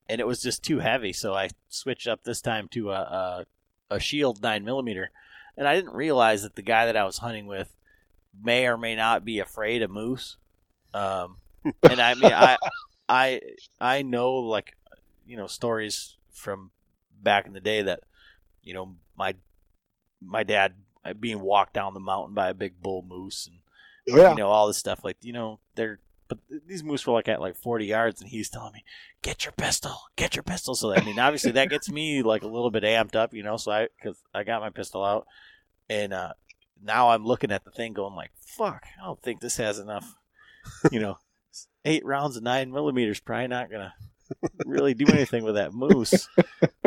[0.07, 1.13] and it was just too heavy.
[1.13, 3.45] So I switched up this time to a
[3.89, 5.11] a, a Shield nine millimeter,
[5.57, 7.75] and I didn't realize that the guy that I was hunting with
[8.41, 10.37] may or may not be afraid of moose.
[10.93, 11.37] Um,
[11.83, 12.57] and I mean, I,
[13.07, 13.41] I,
[13.79, 14.75] I know like,
[15.25, 16.71] you know, stories from
[17.21, 18.01] back in the day that,
[18.61, 19.35] you know, my,
[20.21, 20.73] my dad
[21.19, 23.59] being walked down the mountain by a big bull moose and
[24.11, 24.31] Oh, yeah.
[24.31, 25.03] you know all this stuff.
[25.03, 28.49] Like, you know, they're but these moose were like at like forty yards, and he's
[28.49, 28.83] telling me,
[29.21, 32.47] "Get your pistol, get your pistol." So I mean, obviously that gets me like a
[32.47, 33.57] little bit amped up, you know.
[33.57, 35.27] So I because I got my pistol out,
[35.89, 36.33] and uh
[36.81, 40.15] now I'm looking at the thing, going like, "Fuck, I don't think this has enough."
[40.91, 41.17] You know,
[41.85, 43.93] eight rounds of nine millimeters probably not gonna
[44.65, 46.27] really do anything with that moose.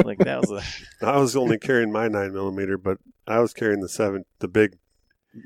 [0.03, 0.63] Like that was a
[1.07, 4.79] I was only carrying my nine millimeter, but I was carrying the seven, the big,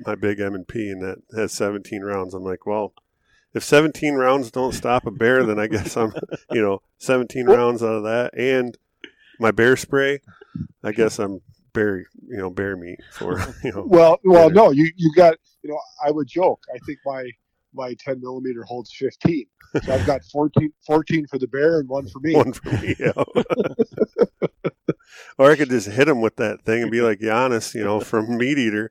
[0.06, 2.34] my big M and P, and that has seventeen rounds.
[2.34, 2.92] I'm like, well,
[3.54, 6.12] if seventeen rounds don't stop a bear, then I guess I'm,
[6.50, 8.76] you know, seventeen rounds out of that, and
[9.38, 10.20] my bear spray,
[10.84, 11.40] I guess I'm
[11.72, 14.54] bear, you know, bear meat for, you know, Well, well, better.
[14.54, 15.78] no, you you got you know.
[16.04, 16.60] I would joke.
[16.74, 17.30] I think my
[17.72, 19.46] my 10 millimeter holds 15.
[19.84, 22.34] So I've got 14, 14 for the bear and one for me.
[22.34, 22.96] one for me.
[22.98, 23.12] Yeah.
[25.38, 28.00] or I could just hit him with that thing and be like Janis, you know,
[28.00, 28.88] from MeatEater.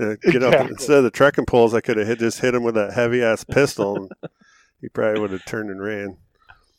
[0.00, 1.74] Uh, get up instead of the trekking poles.
[1.74, 4.10] I could have hit, just hit him with that heavy ass pistol, and
[4.80, 6.16] he probably would have turned and ran.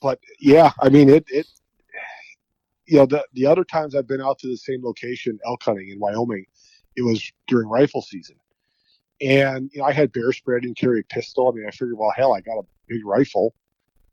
[0.02, 1.26] But yeah, I mean it.
[1.30, 1.48] It
[2.86, 5.90] you know the the other times I've been out to the same location elk hunting
[5.90, 6.46] in Wyoming,
[6.96, 8.36] it was during rifle season,
[9.22, 10.58] and you know I had bear spray.
[10.58, 11.50] I didn't carry a pistol.
[11.50, 13.54] I mean I figured, well, hell, I got a big rifle,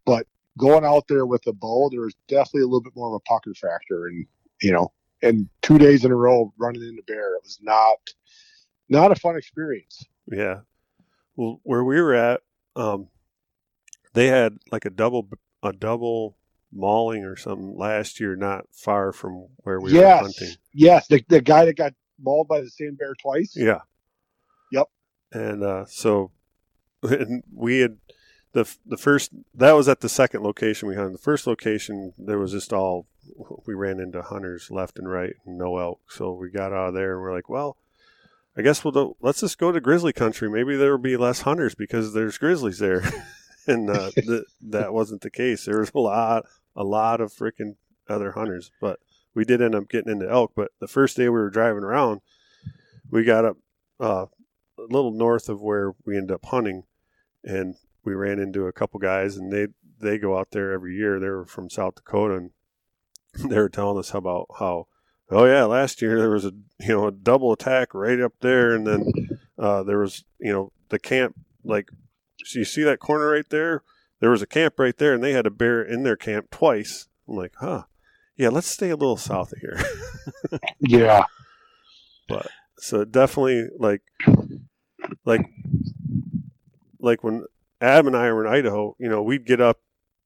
[0.04, 0.26] but
[0.58, 3.20] going out there with a bow, there was definitely a little bit more of a
[3.20, 4.26] pucker factor, and
[4.62, 4.92] you know,
[5.22, 7.98] and two days in a row running into bear, it was not
[8.90, 10.04] not a fun experience.
[10.30, 10.60] Yeah.
[11.36, 12.42] Well, where we were at,
[12.76, 13.08] um,
[14.12, 15.28] they had like a double
[15.62, 16.36] a double
[16.72, 20.56] mauling or something last year, not far from where we yes, were hunting.
[20.74, 23.54] yes, the the guy that got mauled by the same bear twice.
[23.56, 23.80] Yeah.
[24.72, 24.88] Yep.
[25.32, 26.32] And uh, so
[27.02, 27.98] and we had
[28.52, 31.14] the the first that was at the second location we hunted.
[31.14, 33.06] The first location there was just all
[33.66, 36.00] we ran into hunters left and right and no elk.
[36.08, 37.76] So we got out of there and we're like, well,
[38.56, 40.50] I guess we'll do, let's just go to grizzly country.
[40.50, 43.02] Maybe there will be less hunters because there's grizzlies there.
[43.66, 45.64] and uh, th- that wasn't the case.
[45.64, 46.44] There was a lot
[46.76, 47.76] a lot of freaking
[48.08, 49.00] other hunters, but
[49.34, 50.52] we did end up getting into elk.
[50.54, 52.20] But the first day we were driving around,
[53.10, 53.56] we got up
[54.00, 54.26] uh,
[54.78, 56.84] a little north of where we ended up hunting,
[57.44, 59.68] and we ran into a couple guys, and they
[60.00, 61.20] they go out there every year.
[61.20, 62.50] They were from South Dakota, and
[63.50, 64.86] they were telling us about how,
[65.30, 68.74] oh yeah, last year there was a you know a double attack right up there,
[68.74, 69.12] and then
[69.58, 71.88] uh, there was you know the camp like,
[72.44, 73.82] so you see that corner right there.
[74.20, 77.08] There was a camp right there, and they had a bear in their camp twice.
[77.26, 77.84] I'm like, huh,
[78.36, 79.78] yeah, let's stay a little south of here.
[80.80, 81.24] Yeah.
[82.28, 84.02] But so definitely like
[85.24, 85.42] like
[86.98, 87.44] like when
[87.80, 89.78] Adam and I were in Idaho, you know, we'd get up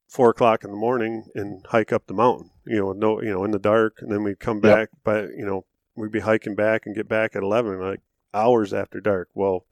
[0.07, 3.43] four o'clock in the morning and hike up the mountain, you know, no, you know,
[3.43, 4.75] in the dark, and then we'd come Yep.
[4.75, 4.89] back.
[5.03, 8.01] But you know, we'd be hiking back and get back at eleven, like
[8.33, 9.29] hours after dark.
[9.33, 9.65] Well,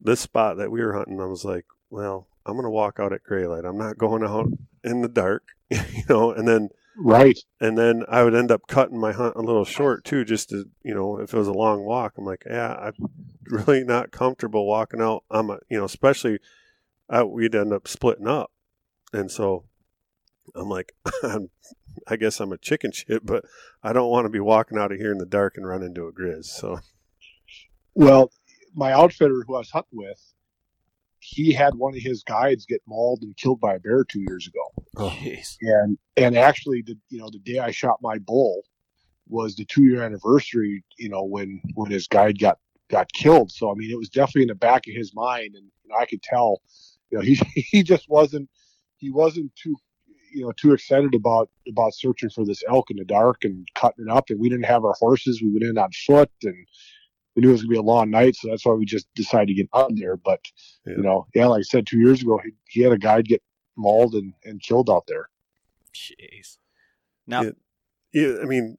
[0.00, 3.22] this spot that we were hunting, I was like, well, I'm gonna walk out at
[3.22, 3.64] gray light.
[3.64, 4.48] I'm not going out
[4.84, 6.32] in the dark, you know.
[6.32, 7.38] And then Right.
[7.60, 10.64] and then I would end up cutting my hunt a little short too, just to
[10.82, 12.14] you know, if it was a long walk.
[12.16, 12.94] I'm like, yeah, I'm
[13.44, 15.24] really not comfortable walking out.
[15.30, 16.38] I'm a, you know, especially
[17.08, 18.50] I, we'd end up splitting up,
[19.12, 19.64] and so
[20.54, 20.92] I'm like,
[21.22, 21.50] I'm,
[22.06, 23.44] I guess I'm a chicken shit, but
[23.82, 26.06] I don't want to be walking out of here in the dark and run into
[26.06, 26.46] a grizz.
[26.46, 26.80] So
[27.94, 28.30] Well,
[28.74, 30.20] my outfitter who I was hunting with,
[31.18, 34.46] he had one of his guides get mauled and killed by a bear two years
[34.46, 34.84] ago.
[34.96, 35.16] Oh.
[35.20, 35.56] Jeez.
[35.60, 38.62] And and actually, the you know the day I shot my bull
[39.28, 40.84] was the two year anniversary.
[40.98, 43.50] You know when when his guide got got killed.
[43.50, 45.96] So I mean, it was definitely in the back of his mind, and you know,
[45.96, 46.60] I could tell.
[47.10, 48.48] You know, he he just wasn't
[48.98, 49.76] he wasn't too
[50.32, 54.06] you know too excited about about searching for this elk in the dark and cutting
[54.06, 54.28] it up.
[54.30, 55.40] And we didn't have our horses.
[55.42, 56.66] We went in on foot, and
[57.34, 59.48] we knew it was gonna be a long night, so that's why we just decided
[59.48, 60.16] to get out there.
[60.16, 60.40] But
[60.86, 60.94] Yeah.
[60.96, 63.42] you know, yeah, like I said two years ago, he, he had a guide get
[63.76, 65.28] mauled and, and killed out there.
[65.94, 66.58] Jeez.
[67.26, 67.50] Now, Yeah.
[68.12, 68.78] yeah, I mean,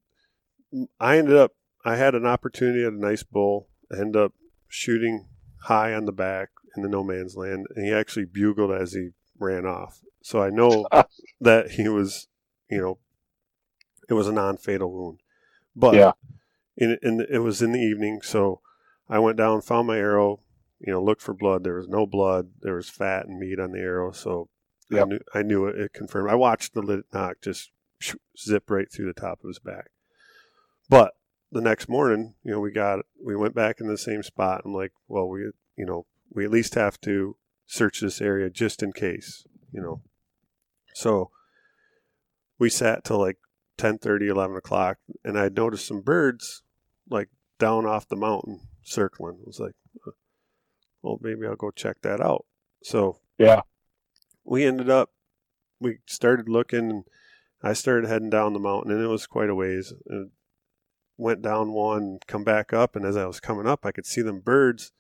[1.00, 1.54] I ended up,
[1.86, 3.70] I had an opportunity at a nice bull.
[3.92, 4.34] I ended up
[4.68, 5.28] shooting
[5.64, 9.10] high on the back in the no man's land, and he actually bugled as he
[9.40, 10.02] ran off.
[10.22, 10.88] So I know
[11.42, 12.28] that he was,
[12.70, 12.98] you know,
[14.10, 15.20] it was a non fatal wound.
[15.76, 16.12] But Yeah.
[16.76, 18.62] in, in, it was in the evening, so
[19.10, 20.42] I went down, found my arrow,
[20.80, 21.64] you know, looked for blood.
[21.64, 22.50] There was no blood.
[22.62, 24.50] There was fat and meat on the arrow, so
[24.92, 25.78] I knew I knew it.
[25.80, 26.30] It confirmed.
[26.30, 27.72] I watched the lit nock just
[28.40, 29.88] zip right through the top of his back.
[30.90, 31.14] But
[31.52, 34.62] the next morning, you know, we got we went back in the same spot.
[34.66, 37.36] I'm like, well, we you know we at least have to
[37.68, 40.02] search this area just in case, you know.
[40.96, 41.30] So
[42.58, 43.38] we sat till like
[43.78, 46.64] 10 30, 11 o'clock and i noticed some birds
[47.10, 49.76] like down off the mountain circling i was like
[51.04, 52.46] well maybe i'll go check that out
[52.82, 53.62] so Yeah.
[54.44, 55.12] we ended up
[55.80, 57.04] we started looking and
[57.62, 60.32] i started heading down the mountain and it was quite a ways and
[61.18, 64.24] went down one come back up and as i was coming up i could see
[64.24, 64.92] them birds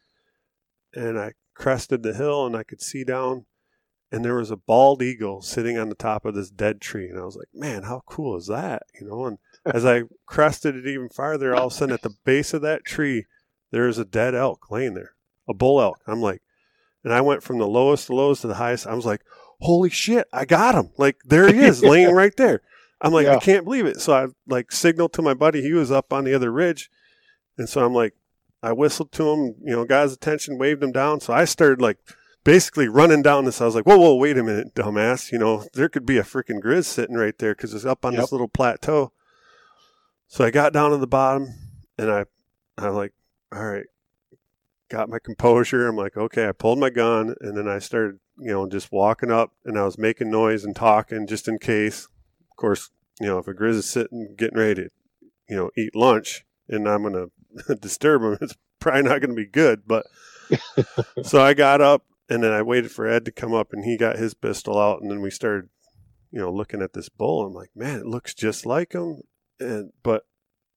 [0.93, 3.45] and i crested the hill and i could see down
[4.11, 7.19] and there was a bald eagle sitting on the top of this dead tree and
[7.19, 8.83] i was like man how cool is that?
[8.99, 12.15] You know and as i crested it even farther all of a sudden at the
[12.23, 13.25] base of that tree
[13.71, 15.13] there's a dead elk laying there
[15.49, 15.99] a bull elk.
[16.05, 16.43] I'm like
[17.03, 18.85] and i went from the lowest to lowest to the highest.
[18.85, 19.23] I was like
[19.61, 20.91] holy shit i got him!
[20.97, 22.61] Like there he is laying right there.
[23.01, 23.99] I'm like i can't believe it.
[23.99, 26.91] So i like signaled to my buddy he was up on the other ridge
[27.57, 28.13] and so i'm like
[28.63, 31.81] i whistled to him you know got his attention waved him down so i started
[31.81, 31.97] like
[32.47, 33.59] basically running down this.
[33.59, 35.33] I was like, whoa, whoa, wait a minute, dumbass.
[35.33, 38.13] You know, there could be a freaking grizz sitting right there because it's up on
[38.13, 38.21] Yep.
[38.21, 39.11] this little plateau.
[40.27, 41.49] So I got down to the bottom
[41.97, 42.23] and I,
[42.77, 43.11] I'm like,
[43.53, 43.85] all right,
[44.89, 45.87] got my composure.
[45.89, 49.29] I'm like, okay, I pulled my gun and then I started, you know, just walking
[49.29, 52.05] up and I was making noise and talking just in case.
[52.05, 54.89] Of course, you know, if a grizz is sitting getting ready to,
[55.49, 57.29] you know, eat lunch and I'm going to
[57.81, 59.83] disturb him, it's probably not going to be good.
[59.87, 60.05] But
[61.23, 63.97] so I got up and then I waited for Ed to come up and he
[63.97, 65.69] got his pistol out and then we started,
[66.31, 67.45] you know, looking at this bull.
[67.45, 69.21] I'm like, man, it looks just like him.
[69.59, 70.25] And but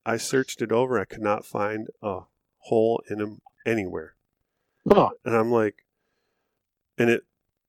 [0.06, 0.98] I searched it over.
[0.98, 2.20] I could not find a
[2.58, 4.14] hole in him anywhere.
[5.24, 5.84] And I'm like,
[6.98, 7.24] and it,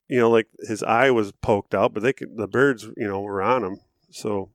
[0.07, 3.21] you know, like his eye was poked out, but they could, the birds, you know,
[3.21, 3.79] were on him.
[4.09, 4.49] So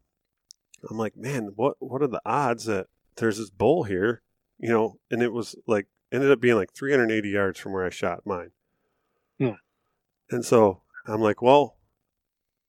[0.89, 4.23] I'm like, man, what, what are the odds that there's this bull here,
[4.59, 4.99] you know?
[5.11, 8.51] And it was like, ended up being like 380 yards from where I shot mine.
[9.39, 9.51] Hmm.
[10.31, 11.77] And so I'm like, well,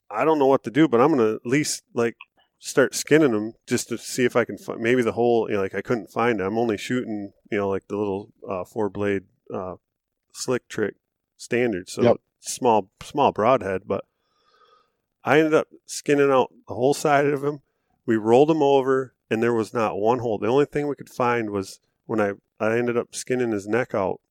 [0.09, 2.15] I don't know what to do, but I'm going to at least like
[2.59, 5.61] start skinning them just to see if I can find maybe the hole, you know,
[5.61, 6.43] like I couldn't find it.
[6.43, 9.23] I'm only shooting, you know, like the little uh, four blade
[9.53, 9.75] uh,
[10.33, 10.95] slick trick
[11.37, 11.89] standard.
[11.89, 12.17] So Yep.
[12.39, 14.05] small, small broadhead, but
[15.23, 17.61] I ended up skinning out the whole side of him.
[18.05, 20.37] We rolled him over and there was not one hole.
[20.37, 23.93] The only thing we could find was when I, I ended up skinning his neck
[23.93, 24.21] out.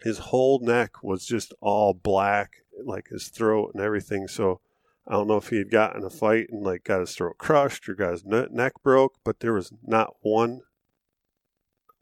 [0.00, 4.28] His whole neck was just all black, like his throat and everything.
[4.28, 4.60] So
[5.06, 7.88] I don't know if he had gotten a fight and like got his throat crushed
[7.88, 10.60] or got his ne- neck broke, but there was not one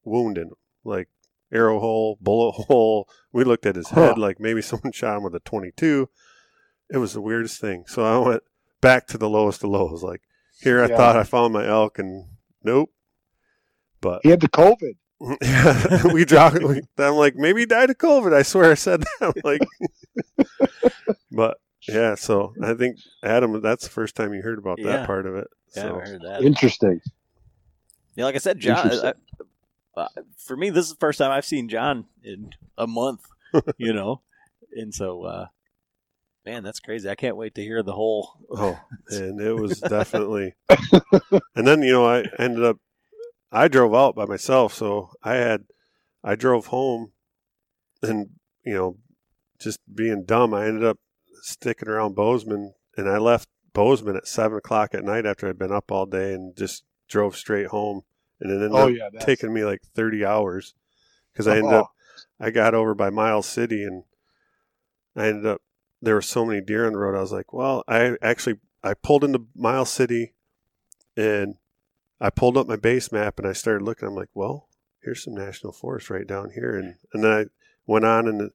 [0.05, 0.55] wound in him,
[0.85, 1.09] like
[1.53, 3.09] arrow hole, bullet hole.
[3.33, 6.09] We looked at his head like maybe someone shot him with a 22.
[6.93, 7.85] It was the weirdest thing.
[7.87, 8.43] So I went
[8.81, 10.03] back to the lowest of lows.
[10.03, 10.23] Like
[10.63, 10.97] here, I Yeah.
[10.97, 12.27] thought I found my elk, and
[12.63, 12.91] nope.
[14.01, 14.97] But He had the COVID.
[15.43, 16.63] Yeah, we dropped.
[16.63, 18.33] We, I'm like, maybe he died of COVID.
[18.33, 19.09] I swear I said that.
[19.21, 19.61] I'm like,
[21.31, 21.59] but
[21.89, 22.15] yeah.
[22.15, 24.97] So I think Adam, that's the first time you heard about Yeah.
[24.99, 25.49] that part of it.
[25.77, 26.43] Yeah, So I heard that.
[26.43, 27.01] Interesting.
[28.17, 28.79] Yeah, like I said, John.
[28.79, 29.13] Interesting.
[29.97, 30.09] I, uh,
[30.39, 33.27] for me, this is the first time I've seen John in a month.
[33.77, 34.21] you know,
[34.77, 35.47] and so, uh,
[36.45, 37.09] man, that's crazy.
[37.09, 38.33] I can't wait to hear the whole.
[38.51, 38.79] Oh,
[39.11, 40.55] and it was definitely.
[41.55, 42.79] and then you know I ended up,
[43.53, 45.65] I drove out by myself, so I had,
[46.23, 47.13] I drove home,
[48.03, 48.31] and
[48.65, 48.97] you know,
[49.59, 50.99] just being dumb, I ended up
[51.43, 55.73] sticking around Bozeman, and I left Bozeman at seven o'clock at night after I'd been
[55.73, 58.03] up all day, and just drove straight home,
[58.41, 60.75] and it ended Oh up yeah, that's, taking me like thirty hours
[61.33, 61.81] because I ended Oh.
[61.81, 61.91] up,
[62.39, 64.05] I got over by Miles City, and
[65.17, 65.61] I ended up
[66.03, 67.17] there were so many deer on the road.
[67.17, 70.35] I was like, well, I actually I pulled into Miles City,
[71.17, 71.57] and
[72.21, 74.09] I pulled up my Basemap and I started looking.
[74.09, 74.69] I'm like, well,
[75.03, 77.45] here's some national forest right down here, and and then I
[77.87, 78.51] went on and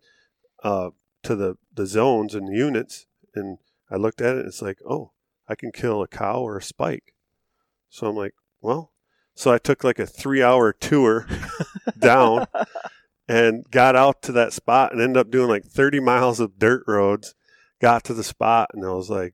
[0.64, 0.90] uh,
[1.24, 3.58] to the the zones and the units, and
[3.90, 4.40] I looked at it.
[4.40, 5.12] and It's like, oh,
[5.48, 7.14] I can kill a cow or a spike.
[7.90, 8.92] So I'm like, well,
[9.36, 11.28] so I took like a three hour tour
[12.00, 12.48] down
[13.28, 16.84] and got out to that spot and ended up doing like 30 miles of dirt
[16.88, 17.34] roads.
[17.82, 19.34] Got to the spot and I was like,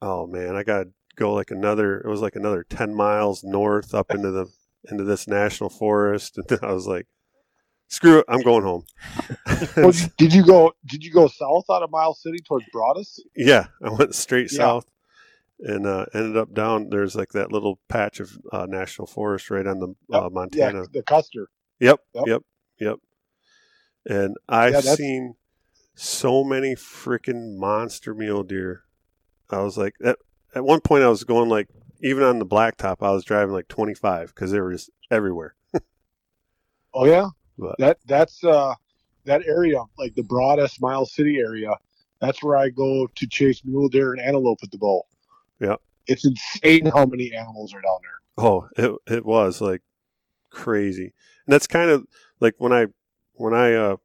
[0.00, 3.94] oh man, I got to go like another, it was like another 10 miles north
[3.94, 4.46] up into the,
[4.90, 6.38] into this national forest.
[6.48, 7.06] And I was like,
[7.88, 8.84] screw it, I'm going home.
[9.76, 10.72] Well, did you go?
[10.86, 13.18] Did you go south out of Miles City towards Broadus?
[13.36, 14.58] yeah, I went straight Yeah.
[14.58, 14.86] south
[15.60, 16.90] and uh, ended up down.
[16.90, 20.80] There's like that little patch of uh, national forest right on the uh, Montana.
[20.80, 21.48] Yeah, the Custer.
[21.80, 22.24] Yep, Yep.
[22.26, 22.42] yep,
[22.80, 22.96] yep.
[24.06, 25.36] And I've Yeah, seen
[25.94, 28.84] so many freaking monster mule deer.
[29.50, 30.18] I was like, at,
[30.54, 31.68] at one point, I was going like,
[32.02, 35.54] even on the blacktop, I was driving like 25 because they were just everywhere.
[36.94, 37.28] Oh yeah,
[37.58, 38.74] But- that that's uh
[39.24, 41.70] that area like the Broadus Miles City area.
[42.20, 45.06] That's where I go to chase mule deer and antelope at the bowl.
[45.60, 45.76] Yeah,
[46.06, 48.44] it's insane how many animals are down there.
[48.44, 49.82] Oh, it it was like
[50.50, 51.14] crazy,
[51.46, 52.06] and that's kind of
[52.40, 52.86] like when I
[53.34, 53.96] when I uh,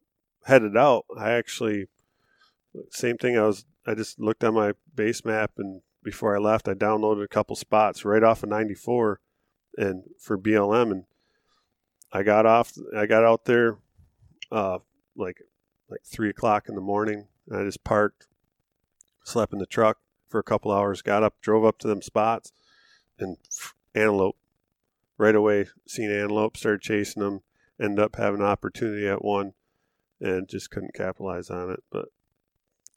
[0.45, 1.05] headed out.
[1.17, 1.87] I actually
[2.89, 3.37] same thing.
[3.37, 7.27] I was I just looked on my Basemap, and before I left, I downloaded a
[7.27, 9.19] couple spots right off of ninety four,
[9.77, 11.03] and for BLM, and
[12.11, 12.73] I got off.
[12.95, 13.77] I got out there,
[14.51, 14.79] uh,
[15.15, 15.41] like
[15.89, 18.27] like three o'clock in the morning, I just parked,
[19.23, 22.51] slept in the truck for a couple hours, got up, drove up to them spots,
[23.17, 23.37] and
[23.95, 24.37] antelope
[25.17, 27.41] right away seen antelope started chasing them
[27.81, 29.53] ended up having an opportunity at one
[30.21, 32.05] and just couldn't capitalize on it but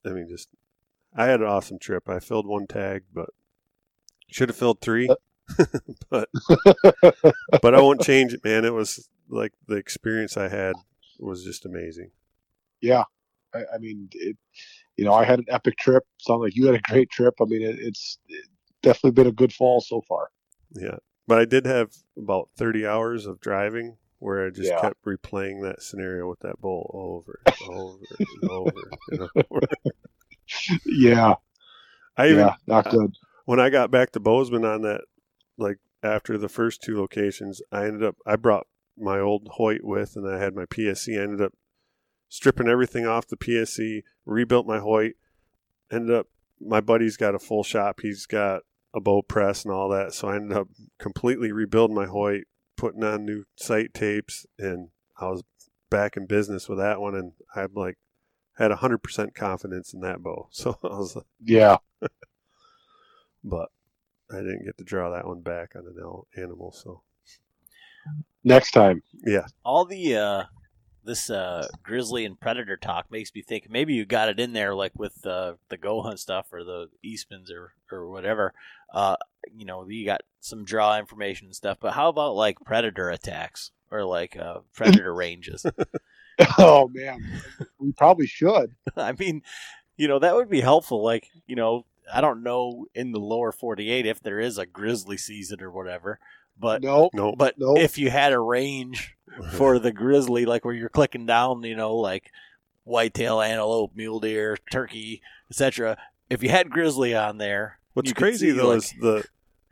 [0.05, 0.49] i mean just
[1.17, 3.31] i had an awesome trip i filled one tag but
[4.31, 5.15] should have filled three uh.
[6.11, 6.29] but
[7.63, 10.75] but i won't change it man it was like the experience i had
[11.19, 12.11] was just amazing
[12.81, 13.05] Yeah,
[13.55, 14.37] I, I mean, it,
[14.97, 16.03] you know, I had an epic trip.
[16.19, 17.35] Sound like you had a great trip.
[17.41, 18.19] I mean, it, it's
[18.83, 20.31] definitely been a good fall so far.
[20.75, 20.97] yeah
[21.29, 24.81] but i did have about 30 hours of driving where i just Yeah.
[24.81, 28.07] kept replaying that scenario with that bull over and over
[28.41, 29.61] and over and over
[30.87, 31.35] Yeah,
[32.17, 33.13] i even yeah, not uh, good.
[33.47, 35.03] when I got back to Bozeman on that,
[35.59, 38.67] like after the first two locations, I ended up I brought
[38.97, 41.19] my old Hoyt with, and I had my PSE.
[41.19, 41.53] I ended up
[42.29, 45.15] stripping everything off the PSE, rebuilt my Hoyt.
[45.91, 46.27] Ended up
[46.61, 48.01] my buddy's got a full shop.
[48.03, 48.63] He's got
[48.95, 50.13] a bow press and all that.
[50.15, 50.69] So I ended up
[50.99, 52.45] completely rebuilding my Hoyt,
[52.83, 55.45] putting on new sight tapes, and I was
[55.89, 57.15] back in business with that one.
[57.15, 57.97] And I had like
[58.59, 60.49] had hundred percent confidence in that bow.
[60.53, 61.77] So I was like Yeah,
[63.45, 63.69] but
[64.33, 66.73] I didn't get to draw that one back on an animal.
[66.73, 67.03] So
[68.43, 69.01] next time.
[69.25, 70.43] yeah, all the uh
[71.05, 74.75] this uh grizzly and predator talk makes me think maybe you got it in there
[74.75, 78.53] like with uh, the GoHunt stuff or the eastmans or or whatever.
[78.93, 79.17] Uh
[79.55, 83.71] you know you got some draw information and stuff but how about like predator attacks
[83.91, 85.67] or like uh predator ranges?
[86.59, 87.21] Oh man,
[87.79, 88.75] we probably should.
[88.97, 89.43] i mean
[89.97, 93.53] you know that would be helpful like you know i don't know in the lower
[93.53, 96.19] 48 if there is a grizzly season or whatever
[96.63, 97.79] but No, no, but Nope.
[97.79, 99.15] if you had a range
[99.53, 102.31] for the grizzly, like where you're clicking down, you know, like
[102.85, 105.99] whitetail, antelope, mule deer, turkey, etc.
[106.31, 109.25] If you had grizzly on there, what's you could crazy see, though like- is the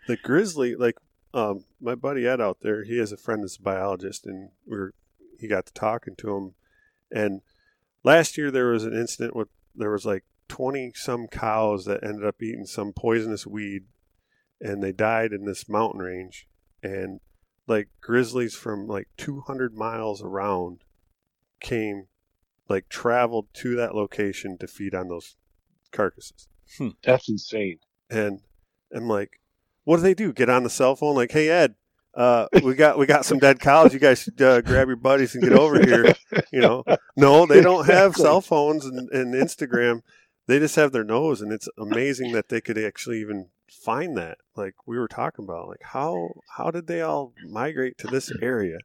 [0.07, 0.75] the grizzly.
[0.75, 0.97] Like
[1.33, 4.77] um, my buddy Ed out there, he has a friend that's a biologist, and we
[4.77, 4.95] were
[5.39, 6.55] he got to talking to him.
[7.11, 7.41] And
[8.05, 12.27] last year there was an incident with there was like twenty some cows that ended
[12.27, 13.85] up eating some poisonous weed,
[14.61, 16.47] and they died in this mountain range.
[16.83, 17.21] And
[17.67, 20.81] like grizzlies from like 200 miles around
[21.61, 22.07] came,
[22.69, 25.37] like traveled to that location to feed on those
[25.93, 26.49] carcasses.
[27.03, 27.79] That's insane.
[28.09, 28.41] And
[28.95, 29.41] I'm like,
[29.85, 30.33] what do they do?
[30.33, 31.15] Get on the cell phone?
[31.15, 31.75] Like, hey Ed,
[32.15, 33.95] uh, we got we got some dead cows.
[33.95, 36.15] You guys should uh, grab your buddies and get over here.
[36.53, 36.85] You know,
[37.17, 40.01] no, they don't have cell phones and, and Instagram.
[40.47, 44.39] They just have their nose, and it's amazing that they could actually even find that.
[44.57, 48.79] Like we were talking about, like how how did they all migrate to this area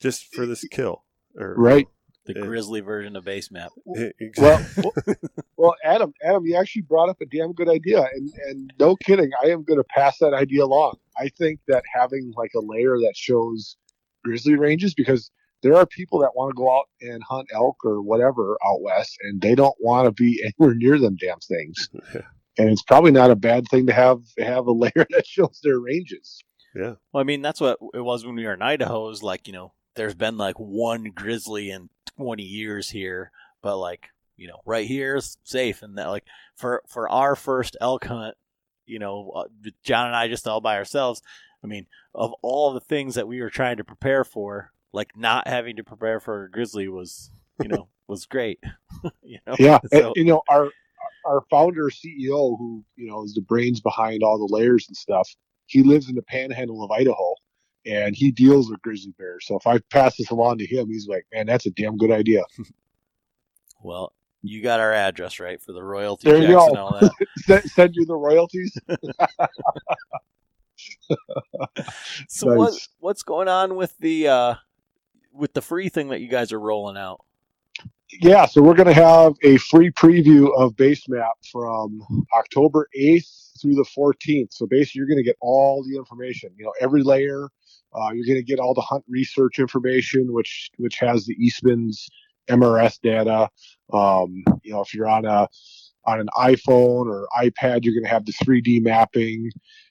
[0.00, 1.04] just for this kill?
[1.38, 1.86] Or Right.
[2.26, 2.42] The Yeah.
[2.46, 3.68] grizzly version of Basemap.
[3.96, 4.92] Eh, Well, well,
[5.56, 9.30] well, Adam, Adam, you actually brought up a damn good idea, and and no kidding,
[9.44, 10.96] I am going to pass that idea along.
[11.16, 13.76] I think that having like a layer that shows
[14.24, 15.30] grizzly ranges, because
[15.62, 19.16] there are people that want to go out and hunt elk or whatever out west,
[19.22, 21.88] and they don't want to be anywhere near them damn things.
[22.56, 22.64] Yeah.
[22.64, 25.78] And it's probably not a bad thing to have have a layer that shows their
[25.78, 26.42] ranges.
[26.74, 26.94] Yeah.
[27.12, 29.08] Well, I mean, that's what it was when we were in Idaho.
[29.10, 33.30] Is like you know, there's been like one grizzly in 20 years here,
[33.62, 37.76] but like you know, right here is safe, and that like for for our first
[37.80, 38.36] elk hunt,
[38.86, 41.22] you know, uh, John and I just all by ourselves.
[41.64, 45.48] I mean, of all the things that we were trying to prepare for, like not
[45.48, 47.30] having to prepare for a grizzly was,
[47.60, 48.60] you know, was great.
[49.22, 50.70] you know, Yeah, and, you know our
[51.26, 55.28] our founder CEO, who you know is the brains behind all the layers and stuff.
[55.66, 57.34] He lives in the Panhandle of Idaho,
[57.84, 59.46] and he deals with grizzly bears.
[59.46, 62.10] So if I pass this along to him, he's like, "Man, that's a damn good
[62.12, 62.42] idea."
[63.82, 64.12] well,
[64.42, 66.68] you got our address right for the royalty There you checks go.
[66.68, 67.12] and all that.
[67.38, 68.78] send, send you the royalties.
[72.28, 74.54] So what what's going on with the uh
[75.32, 77.24] with the free thing that you guys are rolling out?
[78.12, 82.00] Yeah, so we're going to have a free preview of Basemap from
[82.36, 84.52] October 8th through the 14th.
[84.52, 86.50] So basically, you're going to get all the information.
[86.56, 87.48] You know, every layer.
[87.94, 92.08] Uh, you're going to get all the hunt research information, which which has the Eastman's
[92.48, 93.48] MRS data.
[93.92, 95.48] Um, you know, if you're on a
[96.04, 99.50] on an iPhone or iPad, you're going to have the 3D mapping.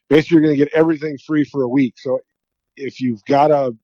[0.10, 1.96] Basically, you're going to get everything free for a week.
[1.98, 2.20] So
[2.78, 3.76] if you've got a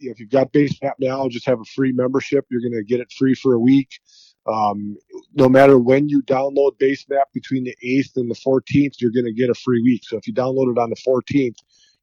[0.00, 2.46] if you've got Basemap now, just have a free membership.
[2.50, 4.00] You're going to get it free for a week.
[4.46, 4.96] Um,
[5.34, 9.32] no matter when you download Basemap between the 8th and the 14th, you're going to
[9.32, 10.02] get a free week.
[10.04, 11.56] So if you download it on the 14th,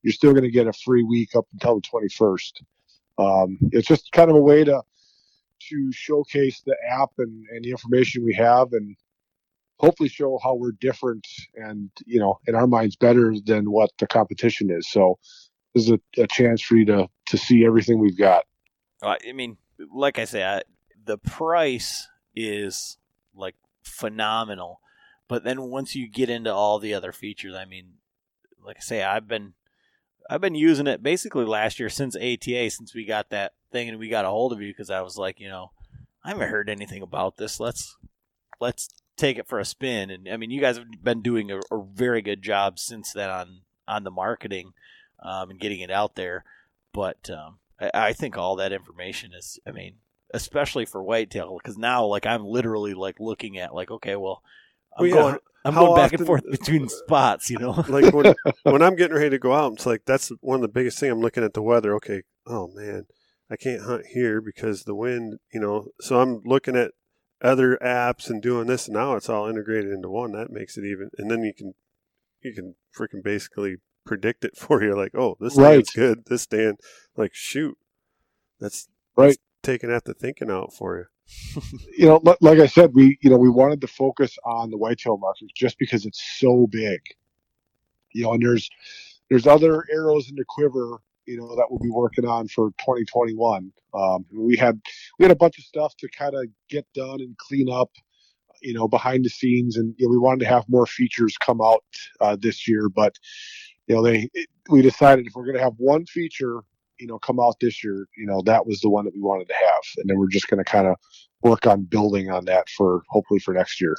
[0.04, 2.62] you're still going to get a free week up until the 21st.
[3.18, 4.82] Um, it's just kind of a way to
[5.70, 8.96] to showcase the app and, and the information we have and
[9.80, 11.26] hopefully show how we're different
[11.56, 15.18] and you know in our minds better than what the competition is so
[15.76, 18.44] is a, a chance for you to to see everything we've got
[19.02, 19.58] Uh, I mean,
[19.94, 20.62] like I say,
[21.04, 22.98] the price is
[23.36, 24.80] like phenomenal,
[25.28, 27.96] but then once you get into all the other features, I mean,
[28.64, 29.54] like I say, I've been
[30.30, 34.00] I've been using it basically last year since ATA, since we got that thing and
[34.00, 35.72] we got a hold of you because I was like, you know,
[36.24, 37.60] I haven't heard anything about this.
[37.60, 37.98] Let's
[38.60, 40.10] let's take it for a spin.
[40.10, 43.30] And I mean, you guys have been doing a, a very good job since then
[43.30, 44.74] on on the marketing
[45.22, 46.44] um, and getting it out there.
[46.94, 49.96] But um, I, I think all that information is, I mean,
[50.34, 54.42] especially for whitetail, because now like I'm literally like looking at like, okay, well,
[54.98, 55.38] I'm Well, yeah, going.
[55.66, 57.72] I'm how going back and forth between spots, you know.
[57.88, 60.68] like when when I'm getting ready to go out, it's like that's one of the
[60.68, 61.12] biggest thing.
[61.12, 61.96] I'm looking at the weather.
[61.96, 63.08] Okay, oh man,
[63.50, 65.40] I can't hunt here because the wind.
[65.52, 66.92] You know, so I'm looking at
[67.42, 68.88] other apps and doing this.
[68.88, 70.32] And now it's all integrated into one.
[70.32, 71.10] That makes it even.
[71.18, 71.74] And then you can
[72.42, 74.96] you can freaking basically predict it for you.
[74.96, 75.86] Like, oh, this Right.
[75.88, 76.26] stand's good.
[76.28, 76.80] This stand,
[77.18, 77.78] like, shoot,
[78.60, 78.88] that's
[79.18, 79.28] Right.
[79.30, 81.06] that's taking out the thinking out for you.
[81.98, 85.18] you know like i said we you know we wanted to focus on the whitetail
[85.18, 87.00] market just because it's so big
[88.14, 88.70] you know and there's
[89.32, 93.72] there's other arrows in the quiver you know that we'll be working on for 2021
[93.96, 94.80] um, we had
[95.18, 97.90] we had a bunch of stuff to kind of get done and clean up
[98.62, 101.60] you know behind the scenes and you know, we wanted to have more features come
[101.60, 101.84] out
[102.22, 103.16] uh, this year but
[103.88, 106.62] you know they it, we decided if we're going to have one feature
[107.00, 109.48] you know come out this year you know that was the one that we wanted
[109.48, 110.96] to have and then we're just going to kind of
[111.42, 113.96] work on building on that for hopefully for next year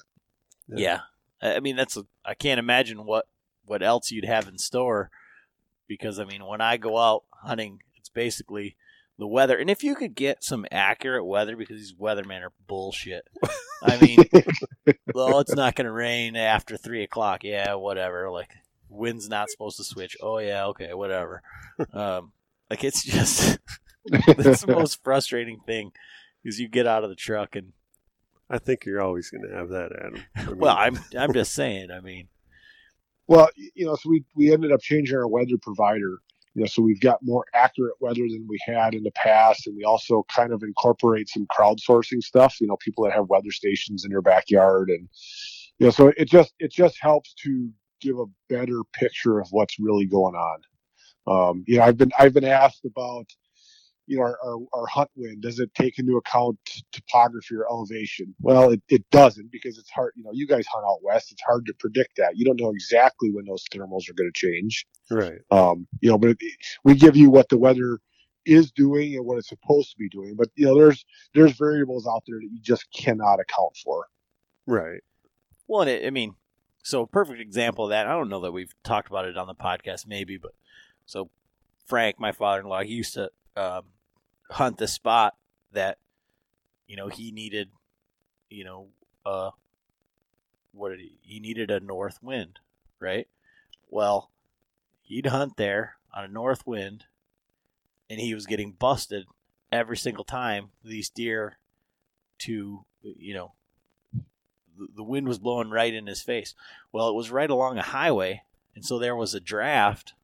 [0.68, 1.01] Yeah,
[1.41, 3.26] I I mean that's a, I can't imagine what
[3.64, 5.11] what else you'd have in store
[5.87, 8.76] because I mean when I go out hunting, it's basically
[9.18, 13.26] the weather, and if you could get some accurate weather because these weathermen are bullshit.
[13.82, 14.18] I mean,
[15.14, 17.45] well, it's not going to rain after three o'clock.
[17.45, 18.30] Yeah, whatever.
[18.30, 18.51] Like
[18.89, 20.16] wind's not supposed to switch.
[20.22, 21.43] Oh yeah, okay, whatever.
[21.93, 22.32] Um,
[22.70, 23.59] like it's just
[24.07, 25.93] it's the most frustrating thing
[26.45, 27.72] is you get out of the truck and
[28.49, 30.22] I think you're always going to have that, Adam.
[30.37, 31.91] I mean, well, I'm I'm just saying.
[31.91, 32.28] I mean.
[33.26, 36.20] well you know so we we ended up changing our weather provider
[36.55, 39.76] You know, so we've got more accurate weather than we had in the past, and
[39.76, 42.61] we also kind of incorporate some crowdsourcing stuff.
[42.61, 45.09] You know, people that have weather stations in their backyard, and
[45.78, 47.70] you know, so it just it just helps to
[48.01, 50.61] give a better picture of what's really going on.
[51.26, 53.26] Um, you know, I've been I've been asked about
[54.07, 55.40] you know our, our, our Huntwind.
[55.40, 56.59] Does it take into account
[56.92, 58.34] topography or elevation?
[58.40, 60.12] Well, it, it doesn't because it's hard.
[60.16, 61.32] You know, you guys hunt out west.
[61.32, 62.36] It's hard to predict that.
[62.36, 64.86] You don't know exactly when those thermals are going to change.
[65.11, 65.40] Right.
[65.51, 66.38] Um, you know, but it,
[66.84, 67.99] we give you what the weather
[68.44, 70.36] is doing and what it's supposed to be doing.
[70.36, 74.07] But you know, there's there's variables out there that you just cannot account for.
[74.66, 75.01] Right.
[75.68, 76.34] Well, and it, I mean,
[76.87, 78.07] so a perfect example of that.
[78.07, 80.53] I don't know that we've talked about it on the podcast, maybe, but
[81.05, 81.30] so
[81.84, 83.87] Frank, my father-in-law, he used to um,
[84.51, 85.34] hunt the spot
[85.72, 85.99] that
[86.87, 87.70] you know he needed.
[88.49, 88.89] You know,
[89.24, 89.51] uh,
[90.72, 91.18] what did he?
[91.22, 92.61] He needed a north wind,
[93.01, 93.26] right?
[93.89, 94.30] Well,
[95.03, 97.07] he'd hunt there on a north wind,
[98.09, 99.26] and he was getting busted
[99.72, 101.59] every single time these deer
[102.39, 103.55] to you know
[104.94, 106.54] the- wind was blowing right in his face.
[106.92, 108.42] Well, it was right along a highway,
[108.74, 110.14] and so there was a draft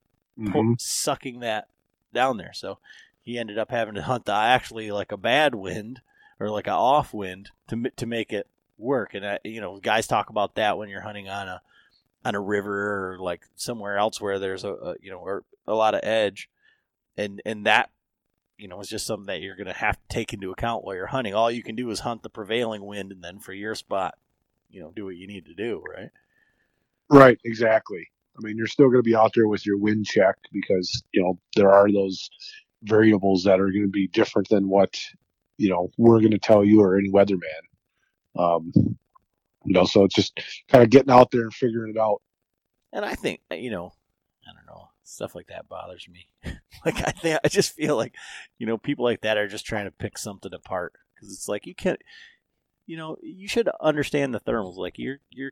[0.53, 1.69] pull, sucking that
[2.13, 2.53] down there.
[2.53, 2.79] So
[3.23, 6.01] he ended up having to hunt the actually like a bad wind
[6.41, 8.47] or like a off wind to to make it
[8.79, 9.15] work.
[9.15, 11.63] And uh, you know, guys talk about that when you're hunting on a
[12.25, 15.75] on a river or like somewhere else where there's a, a you know or a
[15.75, 16.49] lot of edge,
[17.17, 17.91] and and that
[18.59, 20.95] you know is just something that you're going to have to take into account while
[20.95, 21.35] you're hunting.
[21.35, 24.15] All you can do is hunt the prevailing wind, and then for your spot,
[24.73, 26.11] you know, do what you need to do, right?
[27.11, 28.09] Right, exactly.
[28.37, 31.23] I mean, you're still going to be out there with your wind check because you
[31.23, 32.31] know there are those
[32.83, 34.99] variables that are going to be different than what
[35.59, 37.39] you know we're going to tell you or any weatherman.
[38.37, 42.23] Um, you know, so it's just kind of getting out there and figuring it out.
[42.93, 43.93] And I think you know,
[44.49, 46.29] I don't know, stuff like that bothers me.
[46.87, 48.15] like I think I just feel like
[48.59, 51.67] you know people like that are just trying to pick something apart because it's like
[51.67, 52.01] you can't,
[52.93, 54.77] you know, you should understand the thermals.
[54.77, 55.51] Like your your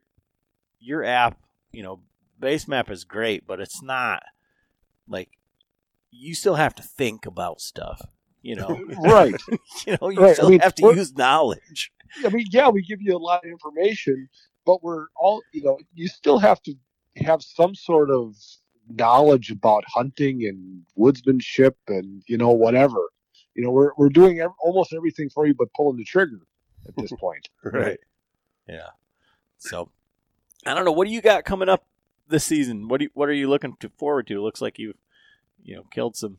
[0.79, 1.39] your app,
[1.71, 2.01] you know,
[2.39, 4.21] Basemap is great, but it's not
[5.07, 5.29] like
[6.11, 7.99] you still have to think about stuff.
[8.43, 9.41] You know, Right.
[9.87, 11.91] you know, you Right, I still mean, have to use knowledge.
[12.23, 14.29] I mean, yeah, we give you a lot of information,
[14.63, 16.75] but we're all, you know, you still have to
[17.25, 18.35] have some sort of
[18.87, 23.09] knowledge about hunting and woodsmanship and, you know, whatever.
[23.55, 26.37] You know, we're, we're doing ev- almost everything for you but pulling the trigger
[26.87, 27.49] at this point.
[27.63, 27.99] Right.
[28.67, 28.89] Yeah.
[29.57, 29.89] So,
[30.65, 30.91] I don't know.
[30.91, 31.85] What do you got coming up
[32.27, 32.87] this season?
[32.87, 34.37] What do you, what are you looking to forward to?
[34.37, 34.93] It looks like you,
[35.63, 36.37] you know, killed some.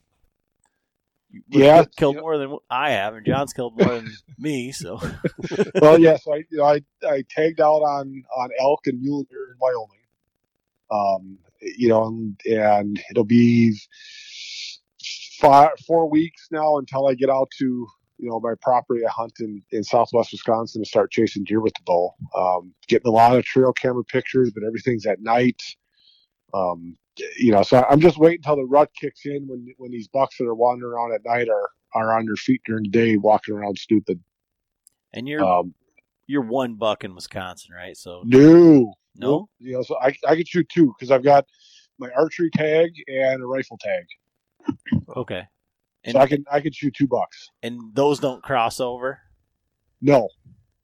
[1.30, 4.72] you- Yeah, killed more than I have, and John's killed more than me.
[4.72, 5.00] So,
[5.80, 9.24] well, yeah, so I, you know, I, I tagged out on, on elk and mule
[9.30, 9.98] deer in Wyoming.
[10.90, 13.74] Um, you know, and, and it'll be
[15.38, 17.86] five, four weeks now until I get out to,
[18.22, 21.74] you know, my property I hunt in, in southwest Wisconsin to start chasing deer with
[21.74, 22.14] the bow.
[22.36, 25.60] Um, getting a lot of trail camera pictures, but everything's at night.
[26.54, 26.96] Um,
[27.36, 30.36] you know, so I'm just waiting until the rut kicks in when when these bucks
[30.38, 33.54] that are wandering around at night are are on their feet during the day, walking
[33.54, 34.20] around stupid.
[35.12, 35.74] and you're Um,
[36.28, 37.96] you're one buck in Wisconsin, right?
[37.96, 41.44] So, no, no, you know, so I I can shoot two because I've got
[41.98, 44.04] my archery tag and a rifle tag,
[45.16, 45.42] okay,
[46.04, 47.50] and so I can I can shoot two bucks.
[47.62, 49.20] and those don't cross over.
[50.00, 50.28] No,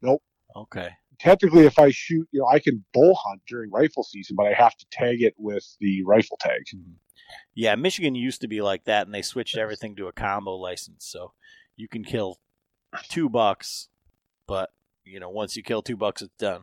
[0.02, 0.22] nope.
[0.56, 4.46] Okay, technically, if I shoot, you know, I can bull hunt during rifle season, but
[4.46, 6.62] I have to tag it with the rifle tag.
[6.74, 6.92] Mm-hmm.
[7.54, 11.06] yeah, Michigan used to be like that, and they switched everything to a combo license,
[11.06, 11.32] so
[11.76, 12.38] you can kill
[13.08, 13.88] two bucks,
[14.46, 14.70] but
[15.04, 16.62] you know, once you kill two bucks, it's done.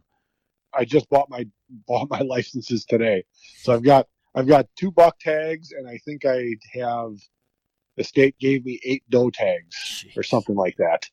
[0.74, 1.46] I just bought my
[1.88, 3.26] bought my licenses today,
[3.58, 7.12] so I've got I've got two buck tags, and I think I have
[7.98, 11.10] the state gave me eight doe tags or something like that.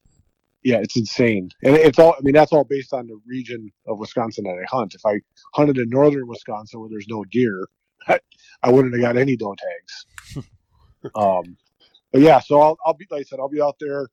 [0.65, 2.15] Yeah, it's insane, and it's all.
[2.17, 4.95] I mean, that's all based on the region of Wisconsin that I hunt.
[4.95, 5.21] If I
[5.55, 7.67] hunted in northern Wisconsin where there's no deer,
[8.07, 8.21] I,
[8.63, 10.47] I wouldn't have got any doe tags.
[11.17, 11.57] um,
[12.13, 14.07] but yeah, so I'll, I'll be like I said, I'll be out there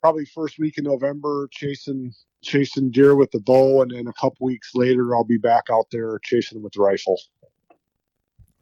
[0.00, 4.46] probably first week in November chasing chasing deer with the bow, and then a couple
[4.46, 7.18] weeks later I'll be back out there chasing them with the rifle.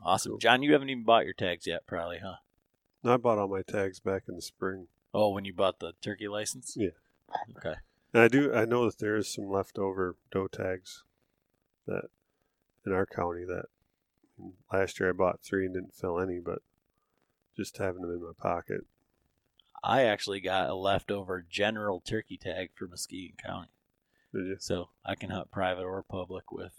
[0.04, 0.62] Awesome, John.
[0.62, 2.36] You haven't even bought your tags yet, probably, huh?
[3.04, 4.86] I bought all my tags back in the spring.
[5.14, 6.76] Oh, when you bought the turkey license?
[6.78, 6.90] Yeah.
[7.56, 7.74] Okay.
[8.14, 8.52] And I do.
[8.52, 11.02] I know that there is some leftover doe tags
[11.86, 12.04] that
[12.86, 13.66] in our county that
[14.72, 16.60] last year I bought three and didn't fill any, but
[17.56, 18.82] just having them in my pocket.
[19.84, 23.68] I actually got a leftover general turkey tag for Muskegon County,
[24.32, 24.56] Did you?
[24.60, 26.72] so I can hunt private or public with.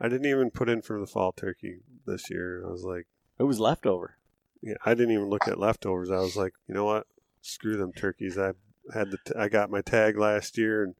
[0.00, 2.64] I didn't even put in for the fall turkey this year.
[2.66, 3.06] I was like,
[3.38, 4.16] It was leftover.
[4.62, 6.10] Yeah, I didn't even look at leftovers.
[6.10, 7.06] I was like, you know what?
[7.40, 8.38] Screw them turkeys.
[8.38, 8.52] I
[8.94, 10.94] had the t- I got my tag last year, and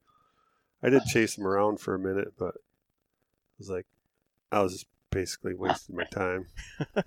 [0.82, 3.86] I did chase them around for a minute, but I was like,
[4.50, 6.46] I was just basically wasting my time.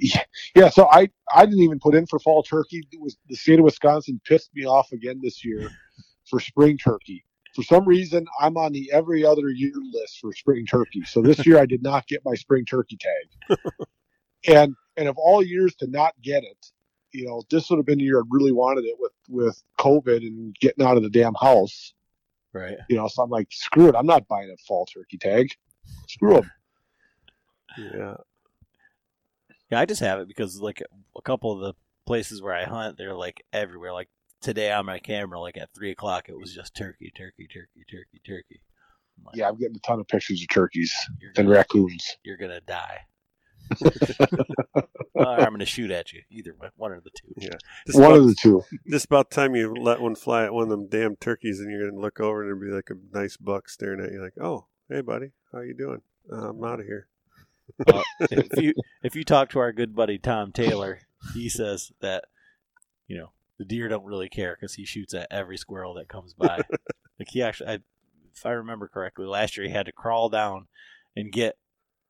[0.00, 0.22] Yeah,
[0.54, 0.68] yeah.
[0.68, 2.86] So I I didn't even put in for fall turkey.
[2.92, 5.70] It was the state of Wisconsin pissed me off again this year
[6.28, 7.24] for spring turkey.
[7.54, 11.04] For some reason, I'm on the every other year list for spring turkey.
[11.04, 13.58] So this year, I did not get my spring turkey tag.
[14.48, 16.72] and and of all years to not get it,
[17.12, 20.18] you know, this would have been the year I really wanted it with with COVID
[20.18, 21.94] and getting out of the damn house.
[22.52, 22.76] Right.
[22.88, 23.94] You know, so I'm like, screw it.
[23.94, 25.50] I'm not buying a fall turkey tag.
[26.08, 26.50] Screw them.
[27.78, 28.14] Yeah,
[29.70, 30.82] Yeah, I just have it because like
[31.16, 31.74] a couple of the
[32.06, 33.92] places where I hunt, they're like everywhere.
[33.92, 34.08] Like
[34.40, 38.20] today on my camera, like at three o'clock, it was just turkey, turkey, turkey, turkey,
[38.26, 38.60] turkey.
[39.18, 42.16] I'm like, Yeah, I'm getting a ton of pictures of turkeys and gonna, raccoons.
[42.22, 43.00] you're gonna die.
[45.14, 46.22] Or I'm gonna shoot at you.
[46.30, 47.32] Either one, one or the two.
[47.36, 47.50] yeah.
[47.86, 48.62] Just One about, of the two.
[48.88, 51.88] just about time you let one fly at one of them damn turkeys, and you're
[51.90, 54.66] gonna look over and there'll be like a nice buck staring at you, like, "Oh,
[54.88, 56.02] hey, buddy, how you doing?
[56.32, 57.08] Uh, I'm out of here."
[57.86, 61.00] Uh, if you if you talk to our good buddy Tom Taylor,
[61.34, 62.24] he says that
[63.08, 66.34] you know the deer don't really care because he shoots at every squirrel that comes
[66.34, 66.56] by.
[67.18, 67.78] like he actually, I,
[68.34, 70.66] if I remember correctly, last year he had to crawl down
[71.16, 71.56] and get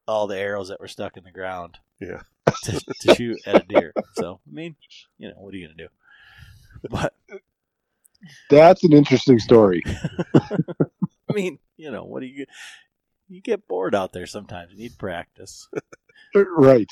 [0.07, 1.79] all the arrows that were stuck in the ground.
[2.01, 2.23] Yeah.
[2.65, 3.93] To, to shoot at a deer.
[4.15, 4.77] So I mean,
[5.19, 5.89] you know, what are you gonna do?
[6.89, 7.15] But
[8.51, 9.83] That's an interesting story.
[10.35, 12.47] I mean, you know, what do you?
[13.29, 14.73] You get bored out there sometimes.
[14.73, 15.69] You need practice.
[16.35, 16.91] Right.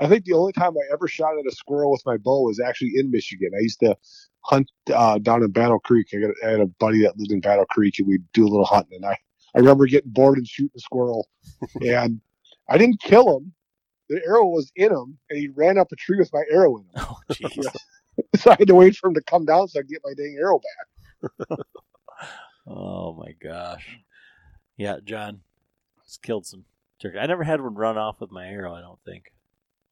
[0.00, 2.58] I think the only time I ever shot at a squirrel with my bow was
[2.58, 3.52] actually in Michigan.
[3.56, 3.96] I used to
[4.40, 6.08] hunt uh, down in Battle Creek.
[6.12, 8.48] I, got, I had a buddy that lived in Battle Creek, and we'd do a
[8.48, 8.96] little hunting.
[8.96, 9.16] And I,
[9.54, 11.28] I remember getting bored and shooting a squirrel,
[11.80, 12.20] and
[12.72, 13.52] I didn't kill him.
[14.08, 16.84] The arrow was in him, and he ran up a tree with my arrow in
[16.84, 16.90] him.
[16.96, 17.66] Oh, jeez.
[18.36, 20.14] so I had to wait for him to come down so I could get my
[20.14, 21.58] dang arrow back.
[22.66, 23.98] Oh my gosh.
[24.76, 25.40] Yeah, John
[26.04, 26.64] has killed some
[27.00, 27.18] turkey.
[27.18, 28.74] I never had one run off with my arrow.
[28.74, 29.32] I don't think.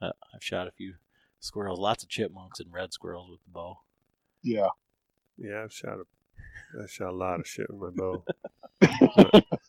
[0.01, 0.95] Uh, I've shot a few
[1.41, 3.81] squirrels, lots of chipmunks and red squirrels with the bow.
[4.43, 4.69] Yeah.
[5.37, 8.25] Yeah, I've shot a, I shot a lot of shit with my bow.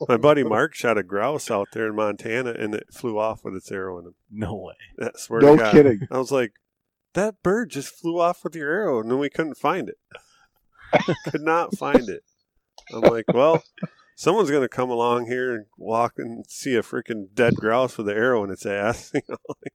[0.07, 3.55] my buddy Mark shot a grouse out there in Montana, and it flew off with
[3.55, 4.15] its arrow in him.
[4.29, 4.73] No way.
[5.01, 5.71] I swear No to God.
[5.73, 5.99] kidding.
[6.09, 6.53] I was like,
[7.13, 9.97] that bird just flew off with your arrow, and then we couldn't find it.
[11.29, 12.23] Could not find it.
[12.93, 13.63] I'm like, well,
[14.15, 18.17] someone's gonna come along here and walk and see a freaking dead grouse with an
[18.17, 19.11] arrow in its ass.
[19.15, 19.73] You know, like,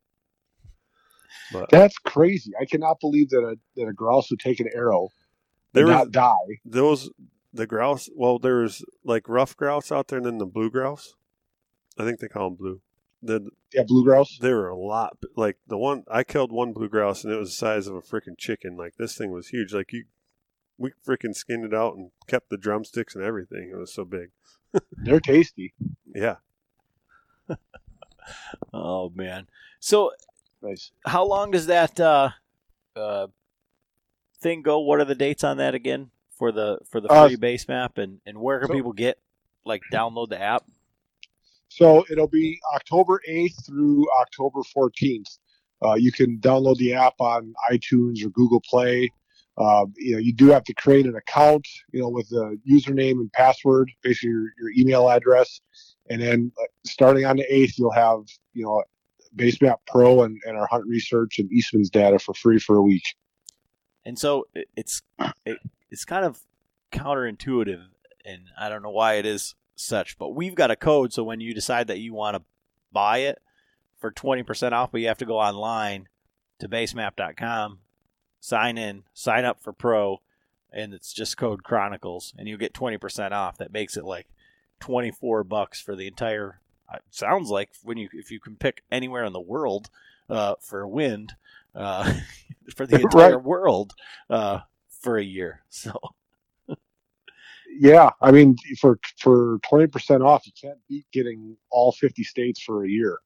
[1.52, 2.50] but That's crazy.
[2.60, 5.08] I cannot believe that a that a grouse would take an arrow
[5.72, 6.58] there and was not die.
[6.64, 7.08] those
[7.56, 8.08] the grouse.
[8.14, 11.14] Well, there's like ruffed grouse out there, and then the blue grouse.
[11.98, 12.80] I think they call them blue.
[13.22, 14.38] The Yeah, blue grouse.
[14.40, 15.16] There were a lot.
[15.36, 18.02] Like the one I killed one blue grouse and it was the size of a
[18.02, 18.76] freaking chicken.
[18.76, 19.72] Like this thing was huge.
[19.72, 20.04] Like you,
[20.76, 23.70] we freaking skinned it out and kept the drumsticks and everything.
[23.72, 24.30] It was so big.
[24.98, 25.72] They're tasty.
[26.14, 26.36] Yeah,
[28.72, 29.48] Oh man.
[29.80, 30.12] So
[30.62, 30.90] Nice.
[31.06, 32.30] how long does that uh,
[32.94, 33.28] uh,
[34.40, 34.80] thing go?
[34.80, 38.20] What are the dates on that again for the for the Uh, free Basemap and
[38.26, 39.18] and where can so- people get
[39.64, 40.64] like download the app?
[41.68, 45.38] So it'll be October 8th through October 14th.
[45.84, 49.10] Uh, you can download the app on iTunes or Google Play.
[49.58, 53.12] Uh, you know, you do have to create an account, you know, with a username
[53.20, 55.60] and password, basically your, your email address.
[56.08, 58.20] And then uh, starting on the 8th, you'll have,
[58.52, 58.82] you know,
[59.34, 63.04] Basemap Pro and, and our hunt research and Eastman's data for free for a week.
[64.04, 65.02] And so it's
[65.44, 65.58] it,
[65.90, 66.40] it's kind of
[66.92, 67.84] counterintuitive,
[68.24, 70.18] and I don't know why it is such.
[70.18, 72.42] But we've got a code, so when you decide that you want to
[72.92, 73.40] buy it
[73.98, 76.08] for twenty percent off, but you have to go online
[76.58, 77.78] to basemap.com,
[78.40, 80.20] sign in, sign up for Pro,
[80.72, 83.58] and it's just code Chronicles, and you get twenty percent off.
[83.58, 84.26] That makes it like
[84.80, 86.60] twenty four bucks for the entire.
[86.94, 89.90] It sounds like when you if you can pick anywhere in the world
[90.30, 91.34] uh, for wind.
[91.74, 92.14] Uh,
[92.74, 93.44] for the entire Right.
[93.44, 93.92] world
[94.30, 94.60] uh,
[95.06, 95.62] for a year.
[95.70, 95.92] So
[97.78, 102.84] Yeah, I mean, for for 20% off, you can't beat getting all 50 states for
[102.84, 103.18] a year.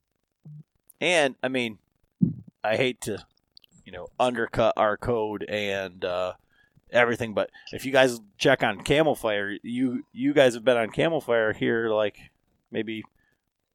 [1.00, 1.78] and I mean,
[2.64, 3.24] I hate to,
[3.86, 6.32] you know, undercut our code and uh,
[6.90, 11.54] everything, but if you guys check on CamoFire, you you guys have been on CamoFire
[11.54, 12.18] here like
[12.72, 13.02] maybe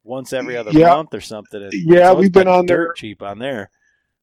[0.04, 0.90] once every other Yeah.
[0.90, 1.64] month or something.
[1.64, 2.94] and Yeah, we've been on dirt there.
[2.94, 3.70] cheap on there.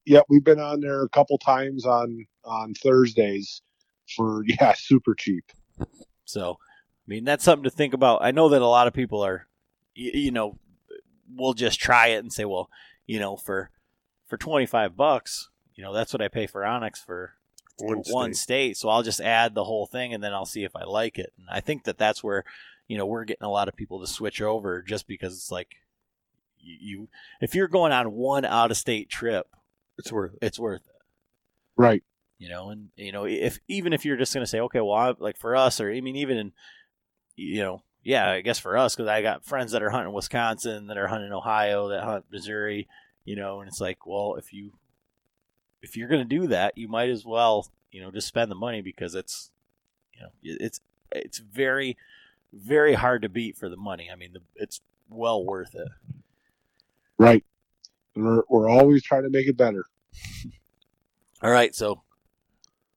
[0.04, 3.62] Yeah, we've been on there a couple times on on Thursdays
[4.16, 5.44] for yeah, super cheap.
[6.24, 8.20] So, I mean, that's something to think about.
[8.22, 9.46] I know that a lot of people are,
[9.94, 10.58] you, you know,
[11.34, 12.68] will just try it and say, well,
[13.06, 13.70] you know, for
[14.26, 17.34] for twenty five bucks, you know that's what I pay for onX for
[17.78, 18.76] One one state.
[18.76, 18.76] state.
[18.76, 21.32] So I'll just add the whole thing and then I'll see if I like it.
[21.36, 22.44] And I think that that's where
[22.88, 25.76] you know we're getting a lot of people to switch over just because it's like
[26.58, 27.08] you, you
[27.40, 29.48] if you're going on one out of state trip,
[29.98, 30.38] It's worth it.
[30.42, 31.02] it's worth it.
[31.76, 32.02] Right.
[32.42, 34.94] You know, and you know if even if you're just going to say okay, well,
[34.94, 36.52] I, like for us, or I mean even in
[37.36, 40.88] you know yeah, I guess for us because I got friends that are hunting Wisconsin,
[40.88, 42.88] that are hunting Ohio, that hunt Missouri,
[43.24, 44.72] you know, and it's like, well, if you
[45.82, 48.56] if you're going to do that, you might as well, you know, just spend the
[48.56, 49.52] money because it's,
[50.12, 50.80] you know, it's
[51.12, 51.96] it's very
[52.52, 54.10] very hard to beat for the money.
[54.12, 55.86] I mean, the, it's well worth it.
[57.18, 57.44] Right.
[58.16, 59.84] And we're, we're always trying to make it better.
[61.40, 62.02] All right, so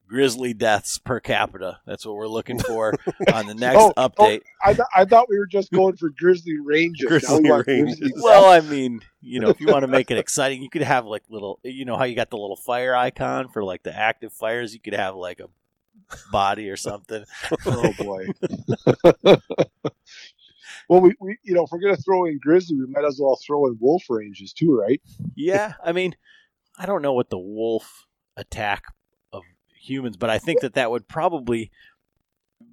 [0.08, 1.80] grizzly deaths per capita.
[1.86, 2.94] That's what we're looking for
[3.34, 4.42] on the next Oh, oh, update.
[4.64, 7.24] I, th- I thought we were just going for grizzly ranges.
[7.28, 8.00] Now we ranges.
[8.00, 10.84] grizzly Well, I mean, you know, if you want to make it exciting, you could
[10.84, 13.96] have like little, you know, how you got the little fire icon for like the
[13.96, 14.74] active fires.
[14.74, 15.50] You could have like a
[16.32, 17.24] body or something.
[17.66, 18.28] oh boy.
[20.90, 23.40] well, we, we you know if we're gonna throw in grizzly, we might as well
[23.46, 25.02] throw in wolf ranges too, right?
[25.36, 26.16] Yeah, I mean,
[26.78, 28.06] I don't know what the wolf
[28.38, 28.84] attack
[29.88, 31.72] humans, but I think that that would probably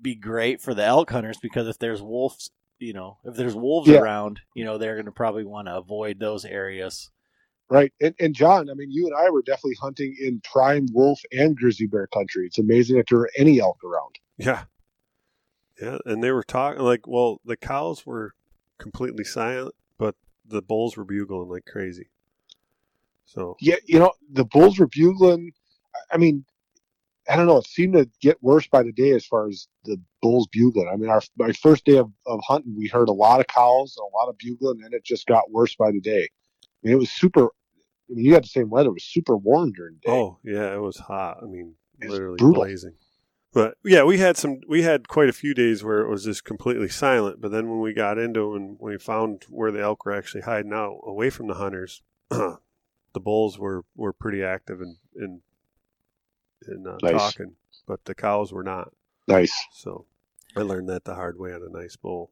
[0.00, 3.88] be great for the elk hunters because if there's wolves, you know, if there's wolves
[3.88, 3.98] Yeah.
[4.00, 7.10] around, you know, they're going to probably want to avoid those areas.
[7.70, 7.92] Right.
[8.00, 11.56] And, and John, I mean, you and I were definitely hunting in prime wolf and
[11.56, 12.46] grizzly bear country.
[12.46, 14.16] It's amazing that there are any elk around.
[14.36, 14.64] Yeah.
[15.80, 18.34] Yeah, and they were talking like, well, the cows were
[18.78, 22.08] completely silent, but the bulls were bugling like crazy.
[23.24, 25.52] So Yeah, you know, the bulls were bugling.
[25.94, 26.44] I- I mean,
[27.28, 27.58] I don't know.
[27.58, 30.90] It seemed to get worse by the day as far as the bulls bugling.
[30.92, 33.96] I mean, our my first day of, of hunting, we heard a lot of cows,
[33.96, 36.24] and a lot of bugling, and it just got worse by the day.
[36.24, 37.44] I mean, it was super.
[37.44, 38.88] I mean, you had the same weather.
[38.88, 40.12] It was super warm during the day.
[40.12, 41.38] Oh yeah, it was hot.
[41.42, 42.64] I mean, literally brutal.
[42.64, 42.94] blazing.
[43.52, 44.60] But yeah, we had some.
[44.66, 47.40] We had quite a few days where it was just completely silent.
[47.40, 50.72] But then when we got into and we found where the elk were actually hiding
[50.72, 52.58] out away from the hunters, the
[53.14, 55.42] bulls were were pretty active and and
[56.68, 57.12] and uh, Nice.
[57.12, 57.54] talking,
[57.86, 58.92] but the cows were not.
[59.28, 59.54] Nice.
[59.72, 60.06] So
[60.56, 62.30] I learned that the hard way on a nice bull.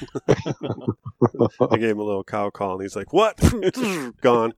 [0.28, 3.38] I gave him a little cow call, and he's like, "What?
[4.20, 4.54] Gone."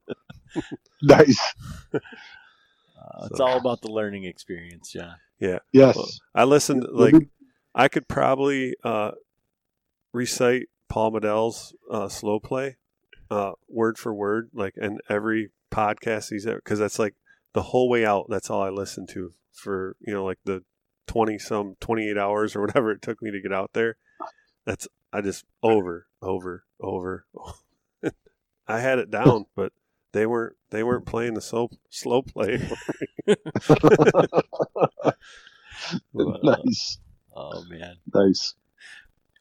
[1.02, 1.54] Nice.
[1.92, 1.98] Uh,
[3.26, 5.16] it's So- all about the learning experience, John.
[5.40, 5.58] Yeah.
[5.72, 5.96] Yes.
[5.96, 7.14] Well, I listened like
[7.74, 9.12] I could probably uh,
[10.12, 12.76] recite Paul Medel's uh, slow play
[13.30, 17.14] uh, word for word, like in every podcast he's ever, because that's like
[17.54, 18.26] the whole way out.
[18.28, 20.62] That's all I listened to for you know like the
[21.06, 23.96] twenty some twenty eight hours or whatever it took me to get out there.
[24.66, 27.24] That's I just over over over.
[28.68, 29.72] I had it down, but
[30.12, 32.68] they weren't they weren't playing the slow slow play.
[36.12, 36.98] nice.
[37.34, 37.96] Oh man.
[38.12, 38.54] Nice.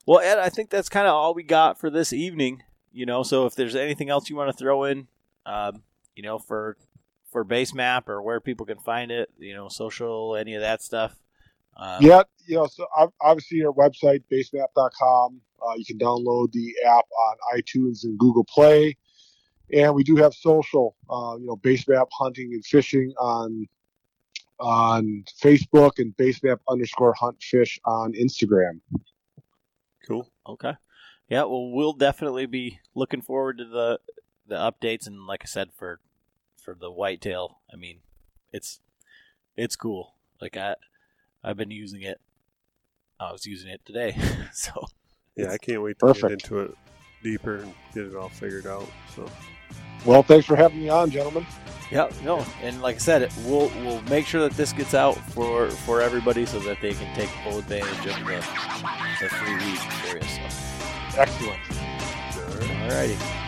[0.06, 2.64] Well, Ed, I think that's kind of all we got for this evening.
[2.92, 5.08] You know, so if there's anything else you want to throw in,
[5.48, 5.82] um,
[6.16, 6.78] you know, for
[7.34, 11.16] for Basemap or where people can find it, you know, social, any of that stuff.
[11.76, 15.42] Um, yeah, you know, so ob- obviously our website, basemap.com.
[15.62, 18.96] Uh, you can download the app on iTunes and Google Play.
[19.74, 23.68] And we do have social, uh, you know, basemap hunting and fishing on
[24.60, 28.80] on Facebook and basemap underscore hunt fish on Instagram.
[30.08, 30.30] cool.
[30.48, 30.74] Okay.
[31.28, 31.44] Yeah.
[31.44, 34.00] Well, we'll definitely be looking forward to the
[34.46, 36.00] the updates, and like I said, for
[36.64, 38.00] for the whitetail, I mean,
[38.52, 38.80] it's
[39.56, 40.16] it's cool.
[40.42, 40.76] Like I
[41.44, 42.20] I've been using it.
[43.20, 44.18] I was using it today,
[44.54, 44.86] so
[45.36, 46.76] Yeah, I can't wait to get into it
[47.22, 48.88] deeper and get it all figured out.
[49.16, 49.30] So
[50.06, 51.46] Well, thanks for having me on, gentlemen.
[51.92, 55.70] Yeah, no, and like I said, we'll we'll make sure that this gets out for
[55.70, 58.44] for everybody so that they can take full advantage of the,
[59.22, 60.26] the free week period.
[60.26, 61.60] So, Excellent.
[62.90, 63.18] alrighty.
[63.18, 63.43] sit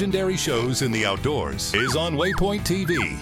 [0.00, 3.18] legendary shows in the outdoors is on Waypoint TV.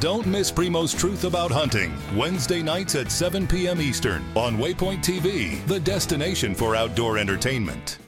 [0.00, 3.78] Don't miss Primo's Truth About Hunting, Wednesday nights at 7 p.m.
[3.78, 7.98] Eastern on Waypoint TV, the destination for outdoor entertainment.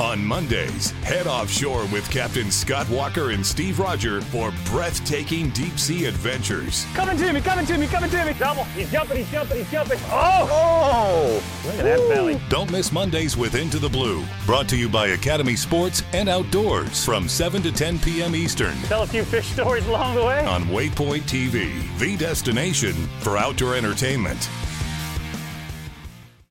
[0.00, 6.06] On Mondays, head offshore with Captain Scott Walker and Steve Roger for breathtaking deep sea
[6.06, 6.84] adventures.
[6.94, 8.32] Coming to me, coming to me, coming to me.
[8.32, 8.64] Double.
[8.64, 10.00] He's jumping, he's jumping, he's jumping.
[10.06, 10.48] Oh!
[10.50, 11.51] Oh!
[11.64, 12.40] Look at that belly.
[12.48, 17.04] Don't miss Mondays with Into the Blue, brought to you by Academy Sports and Outdoors
[17.04, 18.34] from 7 to 10 p.m.
[18.34, 20.44] Eastern Tell a few fish stories along the way.
[20.44, 24.48] on Waypoint TV, the destination for outdoor entertainment.